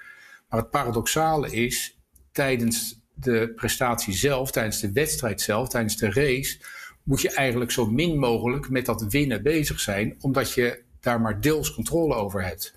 Maar 0.48 0.60
het 0.60 0.70
paradoxale 0.70 1.50
is, 1.50 1.98
tijdens 2.32 3.00
de 3.14 3.52
prestatie 3.56 4.14
zelf, 4.14 4.50
tijdens 4.50 4.80
de 4.80 4.92
wedstrijd 4.92 5.40
zelf, 5.40 5.68
tijdens 5.68 5.96
de 5.96 6.10
race, 6.10 6.58
moet 7.06 7.20
je 7.20 7.30
eigenlijk 7.30 7.70
zo 7.70 7.86
min 7.90 8.18
mogelijk 8.18 8.68
met 8.68 8.86
dat 8.86 9.06
winnen 9.08 9.42
bezig 9.42 9.80
zijn, 9.80 10.16
omdat 10.20 10.52
je 10.52 10.82
daar 11.00 11.20
maar 11.20 11.40
deels 11.40 11.74
controle 11.74 12.14
over 12.14 12.44
hebt. 12.44 12.74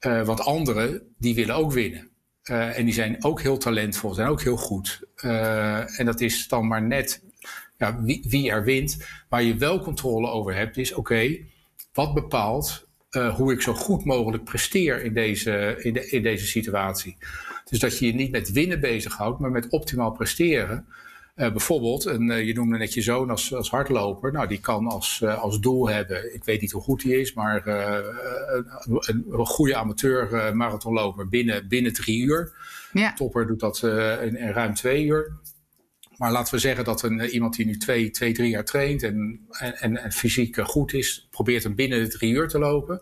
want 0.00 0.40
anderen, 0.40 1.02
die 1.18 1.34
willen 1.34 1.54
ook 1.54 1.72
winnen. 1.72 2.10
en 2.42 2.84
die 2.84 2.94
zijn 2.94 3.24
ook 3.24 3.40
heel 3.40 3.58
talentvol, 3.58 4.14
zijn 4.14 4.28
ook 4.28 4.42
heel 4.42 4.56
goed. 4.56 5.00
en 5.96 6.04
dat 6.04 6.20
is 6.20 6.48
dan 6.48 6.66
maar 6.66 6.82
net 6.82 7.22
ja, 7.78 8.02
wie, 8.02 8.24
wie, 8.28 8.50
er 8.50 8.64
wint. 8.64 9.06
Waar 9.28 9.42
je 9.42 9.56
wel 9.56 9.80
controle 9.80 10.28
over 10.28 10.54
hebt, 10.54 10.76
is 10.76 10.94
oké, 10.94 11.38
wat 11.92 12.14
bepaalt 12.14 12.88
hoe 13.36 13.52
ik 13.52 13.62
zo 13.62 13.74
goed 13.74 14.04
mogelijk 14.04 14.44
presteer 14.44 15.04
in 15.04 15.14
deze, 15.14 15.76
in, 15.78 15.92
de, 15.92 16.08
in 16.08 16.22
deze 16.22 16.46
situatie. 16.46 17.16
Dus 17.64 17.78
dat 17.78 17.98
je 17.98 18.06
je 18.06 18.14
niet 18.14 18.30
met 18.30 18.52
winnen 18.52 18.80
bezighoudt, 18.80 19.38
maar 19.40 19.50
met 19.50 19.68
optimaal 19.68 20.12
presteren. 20.12 20.86
Uh, 21.36 21.50
bijvoorbeeld, 21.50 22.04
een, 22.04 22.30
uh, 22.30 22.46
je 22.46 22.54
noemde 22.54 22.78
net 22.78 22.94
je 22.94 23.02
zoon 23.02 23.30
als, 23.30 23.54
als 23.54 23.70
hardloper. 23.70 24.32
Nou, 24.32 24.48
die 24.48 24.60
kan 24.60 24.86
als, 24.86 25.20
uh, 25.24 25.42
als 25.42 25.60
doel 25.60 25.88
hebben, 25.88 26.34
ik 26.34 26.44
weet 26.44 26.60
niet 26.60 26.72
hoe 26.72 26.82
goed 26.82 27.02
hij 27.02 27.12
is, 27.12 27.34
maar 27.34 27.66
een, 27.66 29.24
een, 29.28 29.46
goede 29.46 29.76
amateur 29.76 30.56
marathonloper 30.56 31.28
binnen, 31.28 31.68
binnen 31.68 31.92
drie 31.92 32.22
uur. 32.22 32.52
Ja. 32.92 33.12
Topper 33.12 33.46
doet 33.46 33.60
dat 33.60 33.82
in, 34.22 34.36
in, 34.36 34.52
ruim 34.52 34.74
twee 34.74 35.04
uur. 35.04 35.32
Maar 36.16 36.32
laten 36.32 36.54
we 36.54 36.60
zeggen 36.60 36.84
dat 36.84 37.02
een, 37.02 37.20
iemand 37.20 37.56
die 37.56 37.66
nu 37.66 37.76
twee, 37.76 38.10
twee, 38.10 38.32
drie 38.32 38.50
jaar 38.50 38.64
traint 38.64 39.02
en, 39.02 39.46
en, 39.50 39.96
en 39.96 40.12
fysiek 40.12 40.60
goed 40.60 40.92
is, 40.92 41.28
probeert 41.30 41.62
hem 41.62 41.74
binnen 41.74 42.02
de 42.02 42.08
drie 42.08 42.32
uur 42.32 42.48
te 42.48 42.58
lopen. 42.58 43.00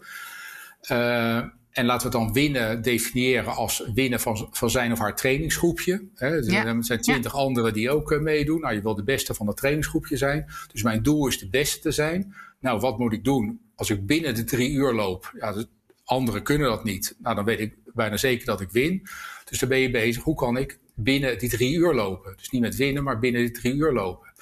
En 1.74 1.84
laten 1.84 2.10
we 2.10 2.16
het 2.16 2.24
dan 2.24 2.34
winnen 2.34 2.82
definiëren 2.82 3.54
als 3.54 3.90
winnen 3.94 4.20
van, 4.20 4.48
van 4.50 4.70
zijn 4.70 4.92
of 4.92 4.98
haar 4.98 5.16
trainingsgroepje. 5.16 6.08
Hè. 6.14 6.36
Er 6.36 6.84
zijn 6.84 7.00
twintig 7.00 7.34
anderen 7.34 7.72
die 7.72 7.90
ook 7.90 8.10
uh, 8.10 8.20
meedoen. 8.20 8.60
Nou, 8.60 8.74
je 8.74 8.82
wil 8.82 8.94
de 8.94 9.04
beste 9.04 9.34
van 9.34 9.46
het 9.46 9.56
trainingsgroepje 9.56 10.16
zijn. 10.16 10.46
Dus 10.72 10.82
mijn 10.82 11.02
doel 11.02 11.26
is 11.26 11.38
de 11.38 11.48
beste 11.48 11.80
te 11.80 11.90
zijn. 11.90 12.34
Nou, 12.60 12.80
wat 12.80 12.98
moet 12.98 13.12
ik 13.12 13.24
doen 13.24 13.60
als 13.74 13.90
ik 13.90 14.06
binnen 14.06 14.34
de 14.34 14.44
drie 14.44 14.70
uur 14.70 14.92
loop? 14.92 15.32
Ja, 15.38 15.52
de 15.52 15.68
anderen 16.04 16.42
kunnen 16.42 16.68
dat 16.68 16.84
niet. 16.84 17.16
Nou, 17.18 17.34
dan 17.36 17.44
weet 17.44 17.60
ik 17.60 17.74
bijna 17.94 18.16
zeker 18.16 18.46
dat 18.46 18.60
ik 18.60 18.70
win. 18.70 19.02
Dus 19.44 19.58
dan 19.58 19.68
ben 19.68 19.78
je 19.78 19.90
bezig. 19.90 20.22
Hoe 20.22 20.36
kan 20.36 20.56
ik 20.56 20.78
binnen 20.94 21.38
die 21.38 21.48
drie 21.48 21.74
uur 21.74 21.94
lopen? 21.94 22.34
Dus 22.36 22.50
niet 22.50 22.62
met 22.62 22.76
winnen, 22.76 23.04
maar 23.04 23.18
binnen 23.18 23.40
die 23.40 23.50
drie 23.50 23.74
uur 23.74 23.92
lopen. 23.92 24.32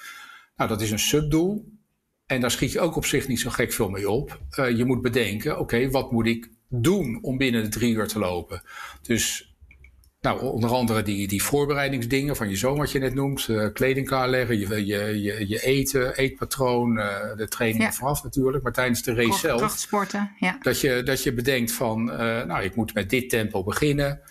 Nou, 0.55 0.69
dat 0.69 0.81
is 0.81 0.91
een 0.91 0.99
subdoel. 0.99 1.71
En 2.25 2.41
daar 2.41 2.51
schiet 2.51 2.71
je 2.71 2.79
ook 2.79 2.95
op 2.95 3.05
zich 3.05 3.27
niet 3.27 3.39
zo 3.39 3.49
gek 3.49 3.73
veel 3.73 3.89
mee 3.89 4.09
op. 4.09 4.41
Uh, 4.59 4.77
je 4.77 4.85
moet 4.85 5.01
bedenken, 5.01 5.59
oké, 5.59 5.89
wat 5.89 6.11
moet 6.11 6.27
ik 6.27 6.49
doen 6.75 7.19
om 7.21 7.37
binnen 7.37 7.63
de 7.63 7.69
drie 7.69 7.93
uur 7.93 8.07
te 8.07 8.19
lopen. 8.19 8.61
Dus 9.01 9.53
nou, 10.23 10.41
onder 10.41 10.69
andere 10.69 11.03
die, 11.03 11.27
die 11.27 11.43
voorbereidingsdingen 11.43 12.35
van 12.35 12.49
je 12.49 12.55
zoon, 12.55 12.77
wat 12.77 12.91
je 12.91 12.99
net 12.99 13.13
noemt. 13.13 13.47
Uh, 13.47 13.67
kleding 13.73 14.07
klaarleggen, 14.07 14.59
je, 14.59 14.85
je, 14.85 15.21
je, 15.21 15.47
je 15.47 15.63
eten, 15.63 16.15
eetpatroon, 16.15 16.97
uh, 16.97 17.35
de 17.35 17.47
training 17.47 17.83
ja. 17.83 17.91
vooraf 17.91 18.23
natuurlijk. 18.23 18.63
Maar 18.63 18.71
tijdens 18.71 19.03
de 19.03 19.13
race 19.13 19.39
zelf. 19.39 19.59
Krachtsporten, 19.59 20.31
ja. 20.39 20.57
Dat 20.61 20.81
je, 20.81 21.03
dat 21.03 21.23
je 21.23 21.33
bedenkt 21.33 21.71
van, 21.71 22.09
uh, 22.09 22.17
nou, 22.43 22.63
ik 22.63 22.75
moet 22.75 22.93
met 22.93 23.09
dit 23.09 23.29
tempo 23.29 23.63
beginnen. 23.63 24.21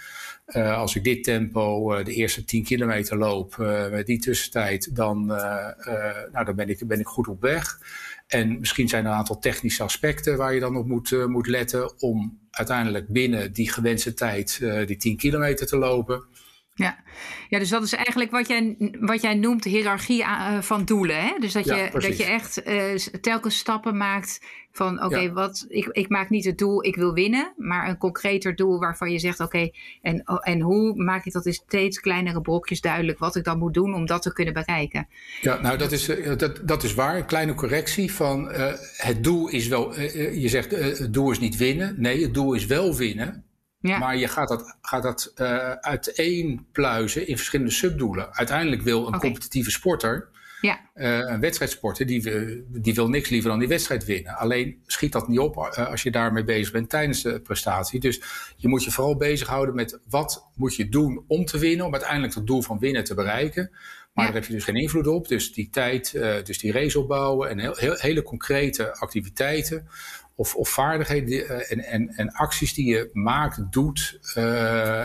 als 0.54 0.96
ik 0.96 1.04
dit 1.04 1.24
tempo 1.24 2.02
de 2.02 2.12
eerste 2.12 2.44
10 2.44 2.64
kilometer 2.64 3.16
loop 3.16 3.56
met 3.90 4.06
die 4.06 4.18
tussentijd, 4.18 4.96
dan, 4.96 5.26
nou, 5.26 6.44
dan 6.44 6.54
ben, 6.54 6.68
ik, 6.68 6.86
ben 6.86 7.00
ik 7.00 7.06
goed 7.06 7.28
op 7.28 7.40
weg. 7.40 7.78
En 8.32 8.58
misschien 8.58 8.88
zijn 8.88 9.04
er 9.04 9.10
een 9.10 9.16
aantal 9.16 9.38
technische 9.38 9.82
aspecten 9.82 10.36
waar 10.36 10.54
je 10.54 10.60
dan 10.60 10.76
op 10.76 10.86
moet, 10.86 11.10
uh, 11.10 11.26
moet 11.26 11.46
letten 11.46 12.00
om 12.00 12.38
uiteindelijk 12.50 13.08
binnen 13.08 13.52
die 13.52 13.70
gewenste 13.70 14.14
tijd 14.14 14.58
uh, 14.62 14.86
die 14.86 14.96
10 14.96 15.16
kilometer 15.16 15.66
te 15.66 15.76
lopen. 15.76 16.24
Ja. 16.82 17.02
ja, 17.48 17.58
dus 17.58 17.68
dat 17.68 17.82
is 17.82 17.92
eigenlijk 17.92 18.30
wat 18.30 18.48
jij, 18.48 18.76
wat 19.00 19.22
jij 19.22 19.34
noemt 19.34 19.64
hiërarchie 19.64 20.22
uh, 20.22 20.60
van 20.60 20.84
doelen. 20.84 21.22
Hè? 21.22 21.34
Dus 21.40 21.52
dat, 21.52 21.64
ja, 21.64 21.76
je, 21.76 21.90
dat 21.92 22.16
je 22.16 22.24
echt 22.24 22.62
telkens 23.22 23.56
stappen 23.58 23.96
maakt 23.96 24.40
van 24.72 25.04
oké, 25.04 25.18
ja. 25.18 25.32
wat 25.32 25.66
ik, 25.68 25.86
ik 25.86 26.08
maak 26.08 26.30
niet 26.30 26.44
het 26.44 26.58
doel 26.58 26.84
ik 26.84 26.96
wil 26.96 27.12
winnen, 27.12 27.52
maar 27.56 27.88
een 27.88 27.98
concreter 27.98 28.56
doel 28.56 28.78
waarvan 28.78 29.10
je 29.10 29.18
zegt 29.18 29.40
oké, 29.40 29.70
en, 30.02 30.22
en 30.24 30.60
hoe 30.60 31.02
maak 31.02 31.24
ik 31.24 31.32
dat 31.32 31.46
in 31.46 31.52
steeds 31.52 32.00
kleinere 32.00 32.40
brokjes 32.40 32.80
duidelijk 32.80 33.18
wat 33.18 33.36
ik 33.36 33.44
dan 33.44 33.58
moet 33.58 33.74
doen 33.74 33.94
om 33.94 34.06
dat 34.06 34.22
te 34.22 34.32
kunnen 34.32 34.54
bereiken? 34.54 35.08
Ja, 35.40 35.60
nou 35.60 35.78
dat 35.78 35.92
is, 35.92 36.08
eh, 36.08 36.36
dat, 36.36 36.60
dat 36.62 36.82
is 36.82 36.94
waar. 36.94 37.16
Een 37.16 37.26
kleine 37.26 37.54
correctie 37.54 38.12
van 38.12 38.50
uh, 38.50 38.72
het 38.96 39.24
doel 39.24 39.48
is 39.48 39.68
wel, 39.68 39.98
uh, 39.98 40.42
je 40.42 40.48
zegt 40.48 40.70
het 40.70 41.14
doel 41.14 41.30
is 41.30 41.38
niet 41.38 41.56
winnen. 41.56 41.94
Nee, 41.98 42.22
het 42.22 42.34
doel 42.34 42.52
is 42.52 42.66
wel 42.66 42.96
winnen. 42.96 43.44
Ja. 43.82 43.98
Maar 43.98 44.16
je 44.16 44.28
gaat 44.28 44.48
dat, 44.48 44.76
gaat 44.82 45.02
dat 45.02 45.32
uiteenpluizen 45.80 47.26
in 47.26 47.36
verschillende 47.36 47.72
subdoelen. 47.72 48.34
Uiteindelijk 48.34 48.82
wil 48.82 49.00
een 49.00 49.06
okay. 49.06 49.20
competitieve 49.20 49.70
sporter 49.70 50.30
ja. 50.62 50.80
Uh, 50.94 51.18
een 51.18 51.40
wedstrijdsporter 51.40 52.06
die, 52.06 52.22
die 52.68 52.94
wil 52.94 53.08
niks 53.08 53.28
liever 53.28 53.50
dan 53.50 53.58
die 53.58 53.68
wedstrijd 53.68 54.04
winnen. 54.04 54.36
Alleen 54.36 54.82
schiet 54.86 55.12
dat 55.12 55.28
niet 55.28 55.38
op 55.38 55.56
uh, 55.56 55.90
als 55.90 56.02
je 56.02 56.10
daarmee 56.10 56.44
bezig 56.44 56.72
bent 56.72 56.88
tijdens 56.88 57.22
de 57.22 57.40
prestatie. 57.40 58.00
Dus 58.00 58.22
je 58.56 58.68
moet 58.68 58.84
je 58.84 58.90
vooral 58.90 59.16
bezighouden 59.16 59.74
met 59.74 60.00
wat 60.08 60.48
moet 60.54 60.76
je 60.76 60.88
doen 60.88 61.24
om 61.26 61.44
te 61.44 61.58
winnen, 61.58 61.86
om 61.86 61.92
uiteindelijk 61.92 62.34
het 62.34 62.46
doel 62.46 62.62
van 62.62 62.78
winnen 62.78 63.04
te 63.04 63.14
bereiken. 63.14 63.70
Maar 63.72 64.24
ja. 64.24 64.32
daar 64.32 64.40
heb 64.40 64.44
je 64.44 64.56
dus 64.56 64.64
geen 64.64 64.76
invloed 64.76 65.06
op. 65.06 65.28
Dus 65.28 65.52
die 65.52 65.70
tijd, 65.70 66.12
uh, 66.16 66.42
dus 66.42 66.58
die 66.58 66.72
race 66.72 66.98
opbouwen 66.98 67.48
en 67.48 67.58
heel, 67.58 67.76
heel, 67.76 67.94
hele 67.96 68.22
concrete 68.22 68.94
activiteiten 68.96 69.88
of, 70.42 70.54
of 70.54 70.68
vaardigheden 70.68 71.26
die, 71.26 71.44
en, 71.44 71.84
en, 71.84 72.08
en 72.08 72.32
acties 72.32 72.74
die 72.74 72.86
je 72.86 73.10
maakt, 73.12 73.72
doet 73.72 74.18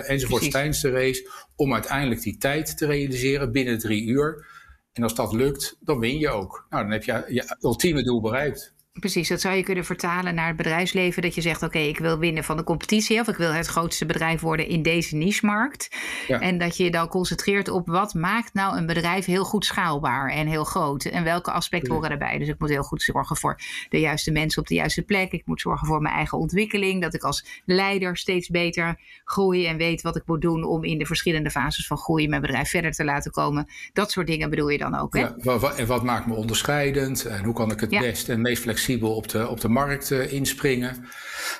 enzovoort 0.08 0.52
tijdens 0.52 0.82
de 0.82 0.92
race. 0.92 1.30
Om 1.56 1.74
uiteindelijk 1.74 2.22
die 2.22 2.38
tijd 2.38 2.78
te 2.78 2.86
realiseren 2.86 3.52
binnen 3.52 3.80
drie 3.80 4.08
uur. 4.08 4.46
En 4.94 5.04
als 5.04 5.16
dat 5.16 5.34
lukt, 5.34 5.78
dan 5.80 6.00
win 6.00 6.18
je 6.18 6.30
ook. 6.30 6.66
Nou, 6.70 6.84
dan 6.84 6.92
heb 6.92 7.04
je 7.04 7.24
je 7.28 7.58
ultieme 7.62 8.04
doel 8.04 8.22
bereikt. 8.22 8.76
Precies, 9.00 9.28
dat 9.28 9.42
zou 9.42 9.56
je 9.56 9.64
kunnen 9.64 9.86
vertalen 9.86 10.36
naar 10.36 10.48
het 10.48 10.56
bedrijfsleven. 10.56 11.22
Dat 11.22 11.36
je 11.36 11.42
zegt, 11.42 11.64
oké, 11.64 11.78
ik 11.78 12.00
wil 12.00 12.18
winnen 12.18 12.44
van 12.44 12.58
de 12.58 12.64
competitie. 12.64 13.20
Of 13.20 13.28
ik 13.28 13.36
wil 13.36 13.52
het 13.52 13.68
grootste 13.68 14.06
bedrijf 14.06 14.42
worden 14.42 14.68
in 14.68 14.82
deze 14.82 15.16
niche-markt. 15.16 15.96
Ja. 16.28 16.40
En 16.40 16.58
dat 16.58 16.78
je 16.78 16.84
je 16.84 16.92
dan 16.92 17.08
concentreert 17.08 17.70
op 17.70 17.88
wat 17.88 18.14
maakt 18.14 18.54
nou 18.54 18.78
een 18.78 18.86
bedrijf 18.86 19.26
heel 19.26 19.44
goed 19.44 19.66
schaalbaar 19.66 20.30
en 20.30 20.48
heel 20.48 20.64
groot. 20.64 21.06
En 21.06 21.24
welke 21.24 21.52
aspecten 21.52 21.94
horen 21.94 22.10
daarbij. 22.10 22.38
Dus 22.38 22.48
ik 22.48 22.60
moet 22.60 22.70
heel 22.70 22.84
goed 22.84 23.02
zorgen 23.02 23.38
voor 23.38 23.60
de 23.90 24.00
juiste 24.00 24.32
mensen 24.32 24.62
op 24.62 24.68
de 24.68 24.76
juiste 24.76 25.02
plek. 25.02 25.32
Ik 25.32 25.46
moet 25.46 25.62
zorgen 25.62 25.88
voor 25.88 26.02
mijn 26.02 26.16
eigen 26.16 26.38
ontwikkeling. 26.38 27.02
Dat 27.02 27.14
ik 27.14 27.24
als 27.24 27.46
leider 27.66 28.18
steeds 28.18 28.50
beter 28.50 29.00
groei 29.26 29.66
en 29.66 29.78
weet 29.78 30.02
wat 30.02 30.16
ik 30.16 30.24
moet 30.26 30.42
doen 30.42 30.64
om 30.64 30.84
in 30.84 30.98
de 30.98 31.06
verschillende 31.06 31.52
fases 31.52 31.88
van 31.88 31.98
groei 31.98 32.28
mijn 32.28 32.42
bedrijf 32.42 32.70
verder 32.70 32.92
te 32.92 33.04
laten 33.04 33.32
komen. 33.32 33.68
Dat 33.94 34.12
soort 34.12 34.28
dingen 34.28 34.50
bedoel 34.50 34.70
je 34.70 34.78
dan 34.78 34.96
ook. 34.96 35.14
Hè? 35.14 35.20
Ja, 35.20 35.74
en 35.76 35.88
wat 35.88 36.04
maakt 36.04 36.28
me 36.28 36.34
onderscheidend? 36.34 37.26
En 37.26 37.44
hoe 37.44 37.54
kan 37.54 37.72
ik 37.72 37.80
het 37.80 37.92
ja. 37.92 38.00
best 38.00 38.30
en 38.30 38.42
meest 38.42 38.62
flexibel 38.62 38.86
op 38.96 39.28
de, 39.28 39.48
op 39.48 39.62
de 39.62 39.70
markt 39.70 40.10
uh, 40.10 40.34
inspringen. 40.34 41.06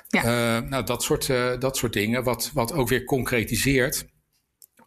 Ja. 0.08 0.24
Uh, 0.24 0.68
nou, 0.68 0.84
dat 0.84 1.02
soort, 1.02 1.28
uh, 1.28 1.58
dat 1.58 1.76
soort 1.76 1.92
dingen, 1.92 2.24
wat, 2.24 2.50
wat 2.54 2.72
ook 2.72 2.88
weer 2.88 3.04
concretiseert 3.04 4.06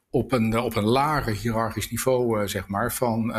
op 0.10 0.32
een, 0.32 0.60
op 0.60 0.76
een 0.76 0.88
lager 0.88 1.34
hiërarchisch 1.36 1.90
niveau, 1.90 2.48
zeg 2.48 2.68
maar, 2.68 2.94
van 2.94 3.34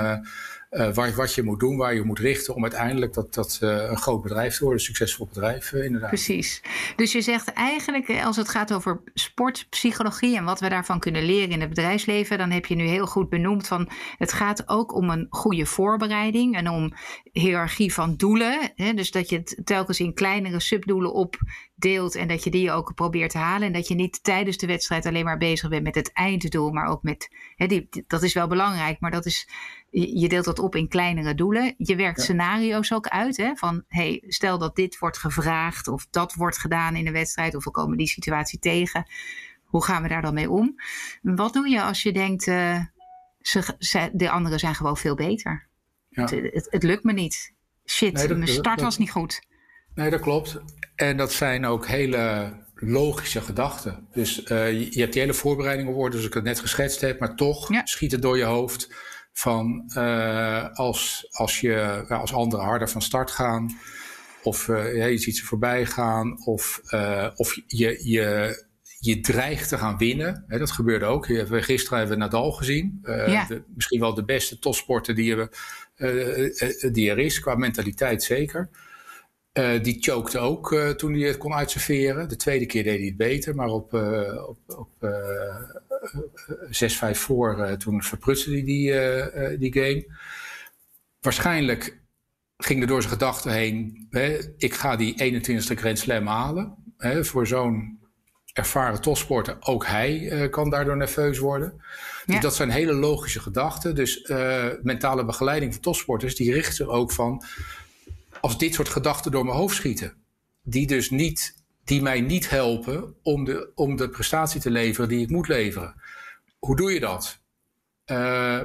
uh, 0.72 0.94
waar, 0.94 1.14
wat 1.14 1.34
je 1.34 1.42
moet 1.42 1.60
doen, 1.60 1.76
waar 1.76 1.94
je 1.94 2.04
moet 2.04 2.18
richten 2.18 2.54
om 2.54 2.62
uiteindelijk 2.62 3.12
dat, 3.12 3.34
dat 3.34 3.60
uh, 3.62 3.70
een 3.70 3.96
groot 3.96 4.22
bedrijf 4.22 4.54
te 4.54 4.60
worden, 4.60 4.78
een 4.78 4.86
succesvol 4.86 5.26
bedrijf 5.26 5.72
uh, 5.72 5.84
inderdaad. 5.84 6.08
Precies. 6.08 6.62
Dus 6.96 7.12
je 7.12 7.20
zegt 7.20 7.52
eigenlijk, 7.52 8.22
als 8.24 8.36
het 8.36 8.48
gaat 8.48 8.72
over 8.72 9.02
sportpsychologie 9.14 10.36
en 10.36 10.44
wat 10.44 10.60
we 10.60 10.68
daarvan 10.68 10.98
kunnen 10.98 11.24
leren 11.24 11.50
in 11.50 11.60
het 11.60 11.68
bedrijfsleven, 11.68 12.38
dan 12.38 12.50
heb 12.50 12.66
je 12.66 12.74
nu 12.74 12.84
heel 12.84 13.06
goed 13.06 13.28
benoemd 13.28 13.66
van 13.66 13.88
het 14.16 14.32
gaat 14.32 14.68
ook 14.68 14.94
om 14.94 15.10
een 15.10 15.26
goede 15.30 15.66
voorbereiding 15.66 16.56
en 16.56 16.68
om 16.68 16.92
hiërarchie 17.32 17.94
van 17.94 18.16
doelen. 18.16 18.72
Hè? 18.74 18.94
Dus 18.94 19.10
dat 19.10 19.28
je 19.28 19.36
het 19.36 19.60
telkens 19.64 20.00
in 20.00 20.14
kleinere 20.14 20.60
subdoelen 20.60 21.12
opdeelt 21.12 22.14
en 22.14 22.28
dat 22.28 22.44
je 22.44 22.50
die 22.50 22.72
ook 22.72 22.94
probeert 22.94 23.30
te 23.30 23.38
halen 23.38 23.66
en 23.66 23.72
dat 23.72 23.88
je 23.88 23.94
niet 23.94 24.22
tijdens 24.22 24.56
de 24.56 24.66
wedstrijd 24.66 25.06
alleen 25.06 25.24
maar 25.24 25.38
bezig 25.38 25.68
bent 25.68 25.82
met 25.82 25.94
het 25.94 26.12
einddoel, 26.12 26.70
maar 26.70 26.86
ook 26.86 27.02
met, 27.02 27.28
hè, 27.54 27.66
die, 27.66 27.88
dat 28.06 28.22
is 28.22 28.34
wel 28.34 28.46
belangrijk, 28.46 29.00
maar 29.00 29.10
dat 29.10 29.26
is 29.26 29.48
je 29.92 30.28
deelt 30.28 30.44
dat 30.44 30.58
op 30.58 30.76
in 30.76 30.88
kleinere 30.88 31.34
doelen. 31.34 31.74
Je 31.76 31.96
werkt 31.96 32.16
ja. 32.16 32.22
scenario's 32.22 32.92
ook 32.92 33.08
uit. 33.08 33.36
Hè? 33.36 33.54
Van 33.54 33.84
hey, 33.88 34.22
stel 34.26 34.58
dat 34.58 34.76
dit 34.76 34.98
wordt 34.98 35.18
gevraagd 35.18 35.88
of 35.88 36.06
dat 36.10 36.34
wordt 36.34 36.58
gedaan 36.58 36.96
in 36.96 37.04
de 37.04 37.10
wedstrijd 37.10 37.54
of 37.54 37.64
we 37.64 37.70
komen 37.70 37.96
die 37.96 38.06
situatie 38.06 38.58
tegen. 38.58 39.06
Hoe 39.64 39.84
gaan 39.84 40.02
we 40.02 40.08
daar 40.08 40.22
dan 40.22 40.34
mee 40.34 40.50
om? 40.50 40.74
Wat 41.22 41.52
doe 41.52 41.68
je 41.68 41.82
als 41.82 42.02
je 42.02 42.12
denkt, 42.12 42.46
uh, 42.46 42.80
ze, 43.40 43.74
ze, 43.78 44.10
de 44.12 44.30
anderen 44.30 44.58
zijn 44.58 44.74
gewoon 44.74 44.96
veel 44.96 45.14
beter? 45.14 45.66
Ja. 46.08 46.22
Het, 46.22 46.30
het, 46.30 46.66
het, 46.70 46.82
lukt 46.82 47.04
me 47.04 47.12
niet. 47.12 47.54
Shit, 47.86 48.12
nee, 48.12 48.28
dat, 48.28 48.36
mijn 48.36 48.48
start 48.48 48.76
dat, 48.76 48.84
was 48.84 48.98
niet 48.98 49.10
goed. 49.10 49.42
Nee, 49.94 50.10
dat 50.10 50.20
klopt. 50.20 50.60
En 50.94 51.16
dat 51.16 51.32
zijn 51.32 51.66
ook 51.66 51.86
hele 51.86 52.52
logische 52.74 53.40
gedachten. 53.40 54.08
Dus 54.12 54.38
uh, 54.38 54.72
je, 54.72 54.86
je, 54.90 55.00
hebt 55.00 55.12
die 55.12 55.22
hele 55.22 55.34
voorbereiding 55.34 55.88
op 55.88 55.96
orde, 55.96 56.10
zoals 56.10 56.26
ik 56.26 56.34
het 56.34 56.44
net 56.44 56.60
geschetst 56.60 57.00
heb, 57.00 57.20
maar 57.20 57.36
toch 57.36 57.72
ja. 57.72 57.86
schiet 57.86 58.12
het 58.12 58.22
door 58.22 58.36
je 58.36 58.44
hoofd 58.44 58.88
van 59.32 59.90
uh, 59.96 60.68
als, 60.72 61.26
als, 61.30 61.60
je, 61.60 62.04
als 62.08 62.32
anderen 62.32 62.64
harder 62.64 62.88
van 62.88 63.02
start 63.02 63.30
gaan, 63.30 63.78
of 64.42 64.68
uh, 64.68 64.96
ja, 64.96 65.04
je 65.04 65.18
ziet 65.18 65.36
ze 65.36 65.44
voorbij 65.44 65.86
gaan, 65.86 66.46
of, 66.46 66.80
uh, 66.90 67.28
of 67.34 67.60
je, 67.66 68.00
je, 68.10 68.56
je 68.98 69.20
dreigt 69.20 69.68
te 69.68 69.78
gaan 69.78 69.98
winnen. 69.98 70.44
Hè, 70.46 70.58
dat 70.58 70.70
gebeurde 70.70 71.04
ook. 71.04 71.26
Gisteren 71.50 71.98
hebben 71.98 72.16
we 72.16 72.22
Nadal 72.22 72.52
gezien. 72.52 73.00
Ja. 73.04 73.46
De, 73.46 73.62
misschien 73.74 74.00
wel 74.00 74.14
de 74.14 74.24
beste 74.24 74.58
topsporter 74.58 75.14
die, 75.14 75.36
we, 75.36 76.90
die 76.92 77.10
er 77.10 77.18
is, 77.18 77.40
qua 77.40 77.54
mentaliteit 77.54 78.22
zeker. 78.22 78.68
Die 79.82 79.96
chokte 80.00 80.38
ook 80.38 80.74
toen 80.96 81.12
hij 81.12 81.28
het 81.28 81.38
kon 81.38 81.54
uitserveren. 81.54 82.28
De 82.28 82.36
tweede 82.36 82.66
keer 82.66 82.82
deed 82.82 82.98
hij 82.98 83.06
het 83.06 83.16
beter, 83.16 83.54
maar 83.54 83.68
op, 83.68 83.92
op, 84.48 84.58
op 84.66 84.90
6-5 87.10 87.10
voor 87.10 87.76
toen 87.78 88.02
verprutste 88.02 88.50
hij 88.50 88.64
die, 88.64 88.92
die 89.58 89.72
game. 89.72 90.06
Waarschijnlijk 91.20 92.00
ging 92.56 92.80
er 92.80 92.86
door 92.86 93.02
zijn 93.02 93.12
gedachten 93.12 93.52
heen: 93.52 94.06
hè, 94.10 94.38
ik 94.56 94.74
ga 94.74 94.96
die 94.96 95.42
21ste 95.42 95.74
Grand 95.74 95.98
Slam 95.98 96.26
halen. 96.26 96.76
Hè, 96.96 97.24
voor 97.24 97.46
zo'n 97.46 98.00
ervaren 98.52 99.00
topsporter, 99.00 99.56
ook 99.60 99.86
hij 99.86 100.48
kan 100.50 100.70
daardoor 100.70 100.96
nerveus 100.96 101.38
worden. 101.38 101.82
Dus 102.26 102.40
dat 102.40 102.54
zijn 102.54 102.70
hele 102.70 102.92
logische 102.92 103.40
gedachten. 103.40 103.94
Dus 103.94 104.30
mentale 104.82 105.24
begeleiding 105.24 105.72
van 105.72 105.82
topsporters, 105.82 106.36
die 106.36 106.52
richt 106.52 106.76
zich 106.76 106.88
ook 106.88 107.12
van 107.12 107.44
als 108.40 108.58
dit 108.58 108.74
soort 108.74 108.88
gedachten 108.88 109.30
door 109.30 109.44
mijn 109.44 109.56
hoofd 109.56 109.76
schieten. 109.76 110.14
Die 110.62 110.86
dus 110.86 111.10
niet, 111.10 111.61
die 111.84 112.02
mij 112.02 112.20
niet 112.20 112.50
helpen 112.50 113.14
om 113.22 113.44
de, 113.44 113.72
om 113.74 113.96
de 113.96 114.08
prestatie 114.08 114.60
te 114.60 114.70
leveren 114.70 115.08
die 115.08 115.20
ik 115.20 115.30
moet 115.30 115.48
leveren. 115.48 115.94
Hoe 116.58 116.76
doe 116.76 116.92
je 116.92 117.00
dat? 117.00 117.40
Uh, 118.06 118.60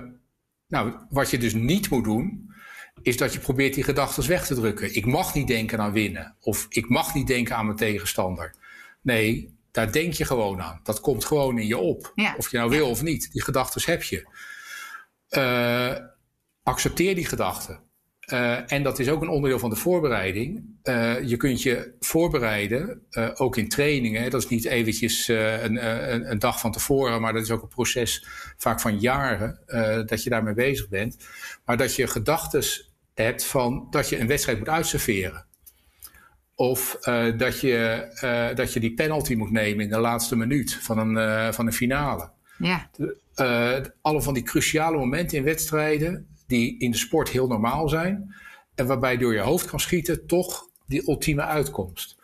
nou, 0.68 0.94
wat 1.10 1.30
je 1.30 1.38
dus 1.38 1.54
niet 1.54 1.90
moet 1.90 2.04
doen, 2.04 2.54
is 3.02 3.18
dat 3.18 3.34
je 3.34 3.40
probeert 3.40 3.74
die 3.74 3.84
gedachten 3.84 4.28
weg 4.28 4.46
te 4.46 4.56
drukken. 4.56 4.96
Ik 4.96 5.06
mag 5.06 5.34
niet 5.34 5.48
denken 5.48 5.80
aan 5.80 5.92
winnen. 5.92 6.36
Of 6.40 6.66
ik 6.70 6.90
mag 6.90 7.14
niet 7.14 7.28
denken 7.28 7.56
aan 7.56 7.66
mijn 7.66 7.78
tegenstander. 7.78 8.56
Nee, 9.02 9.56
daar 9.72 9.92
denk 9.92 10.14
je 10.14 10.26
gewoon 10.26 10.62
aan. 10.62 10.80
Dat 10.84 11.00
komt 11.00 11.26
gewoon 11.26 11.60
in 11.60 11.68
je 11.68 11.78
op. 11.78 12.14
Of 12.38 12.52
je 12.52 12.58
nou 12.58 12.70
wil 12.70 12.90
of 12.90 13.02
niet. 13.02 13.32
Die 13.32 13.42
gedachten 13.42 13.82
heb 13.86 14.04
je. 14.04 14.28
Uh, 15.30 15.96
accepteer 16.64 17.16
die 17.16 17.26
gedachten. 17.26 17.80
Uh, 18.34 18.72
en 18.72 18.84
dat 18.84 19.00
is 19.00 19.10
ook 19.10 19.22
een 19.22 19.30
onderdeel 19.30 19.60
van 19.60 19.70
de 19.70 19.76
voorbereiding. 19.76 20.64
Uh, 20.84 21.22
je 21.22 21.38
kunt 21.38 21.62
je 21.62 21.94
voorbereiden, 22.00 23.02
uh, 23.12 23.30
ook 23.34 23.58
in 23.58 23.70
trainingen. 23.70 24.30
Dat 24.30 24.44
is 24.44 24.50
niet 24.50 24.66
eventjes 24.66 25.28
een, 25.28 25.88
een, 26.14 26.32
een, 26.32 26.40
dag 26.40 26.60
van 26.60 26.72
tevoren, 26.72 27.22
maar 27.22 27.34
dat 27.34 27.42
is 27.42 27.52
ook 27.52 27.62
een 27.62 27.68
proces 27.68 28.28
vaak 28.58 28.82
van 28.82 29.00
jaren 29.00 29.60
dat 30.06 30.24
je 30.24 30.30
daarmee 30.30 30.54
bezig 30.54 30.90
bent. 30.90 31.18
Maar 31.66 31.78
dat 31.78 31.96
je 31.96 32.08
gedachten 32.08 32.64
hebt 33.14 33.46
van 33.46 33.88
dat 33.90 34.10
je 34.10 34.20
een 34.20 34.28
wedstrijd 34.28 34.58
moet 34.58 34.70
uitserveren. 34.70 35.46
Of 36.56 36.98
dat, 37.38 37.60
je, 37.60 38.52
dat 38.56 38.74
je 38.74 38.80
die 38.80 38.94
penalty 38.94 39.36
moet 39.36 39.52
nemen 39.52 39.84
in 39.84 39.90
de 39.90 40.00
laatste 40.00 40.36
minuut 40.36 40.74
van 40.74 40.98
een, 40.98 41.54
van 41.54 41.66
een 41.66 41.74
finale. 41.74 42.30
Ja. 42.58 42.90
alle 44.02 44.22
van 44.22 44.34
die 44.34 44.44
cruciale 44.44 44.98
momenten 44.98 45.38
in 45.38 45.44
wedstrijden 45.44 46.28
die 46.48 46.80
in 46.80 46.92
de 46.92 46.98
sport 46.98 47.30
heel 47.30 47.48
normaal 47.48 47.90
zijn. 47.90 48.36
En 48.76 48.86
waarbij 48.86 49.18
door 49.18 49.34
je 49.34 49.40
hoofd 49.40 49.66
kan 49.66 49.80
schieten 49.80 50.26
toch 50.26 50.70
die 50.86 51.08
ultieme 51.08 51.42
uitkomst. 51.42 52.16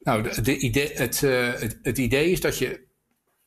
Nou, 0.00 0.42
de, 0.42 0.58
idee, 0.58 0.92
het, 0.92 1.22
uh, 1.22 1.52
het, 1.52 1.78
het, 1.82 1.98
idee 1.98 2.30
is 2.30 2.40
dat 2.40 2.58
je, 2.58 2.86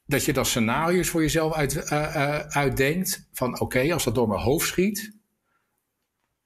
dat 0.05 0.25
je 0.25 0.33
dan 0.33 0.45
scenario's 0.45 1.09
voor 1.09 1.21
jezelf 1.21 1.53
uit, 1.53 1.75
uh, 1.75 2.37
uitdenkt. 2.39 3.27
Van 3.33 3.59
oké, 3.59 3.93
als 3.93 4.03
dat 4.03 4.15
door 4.15 4.27
mijn 4.27 4.41
hoofd 4.41 4.67
schiet, 4.67 5.15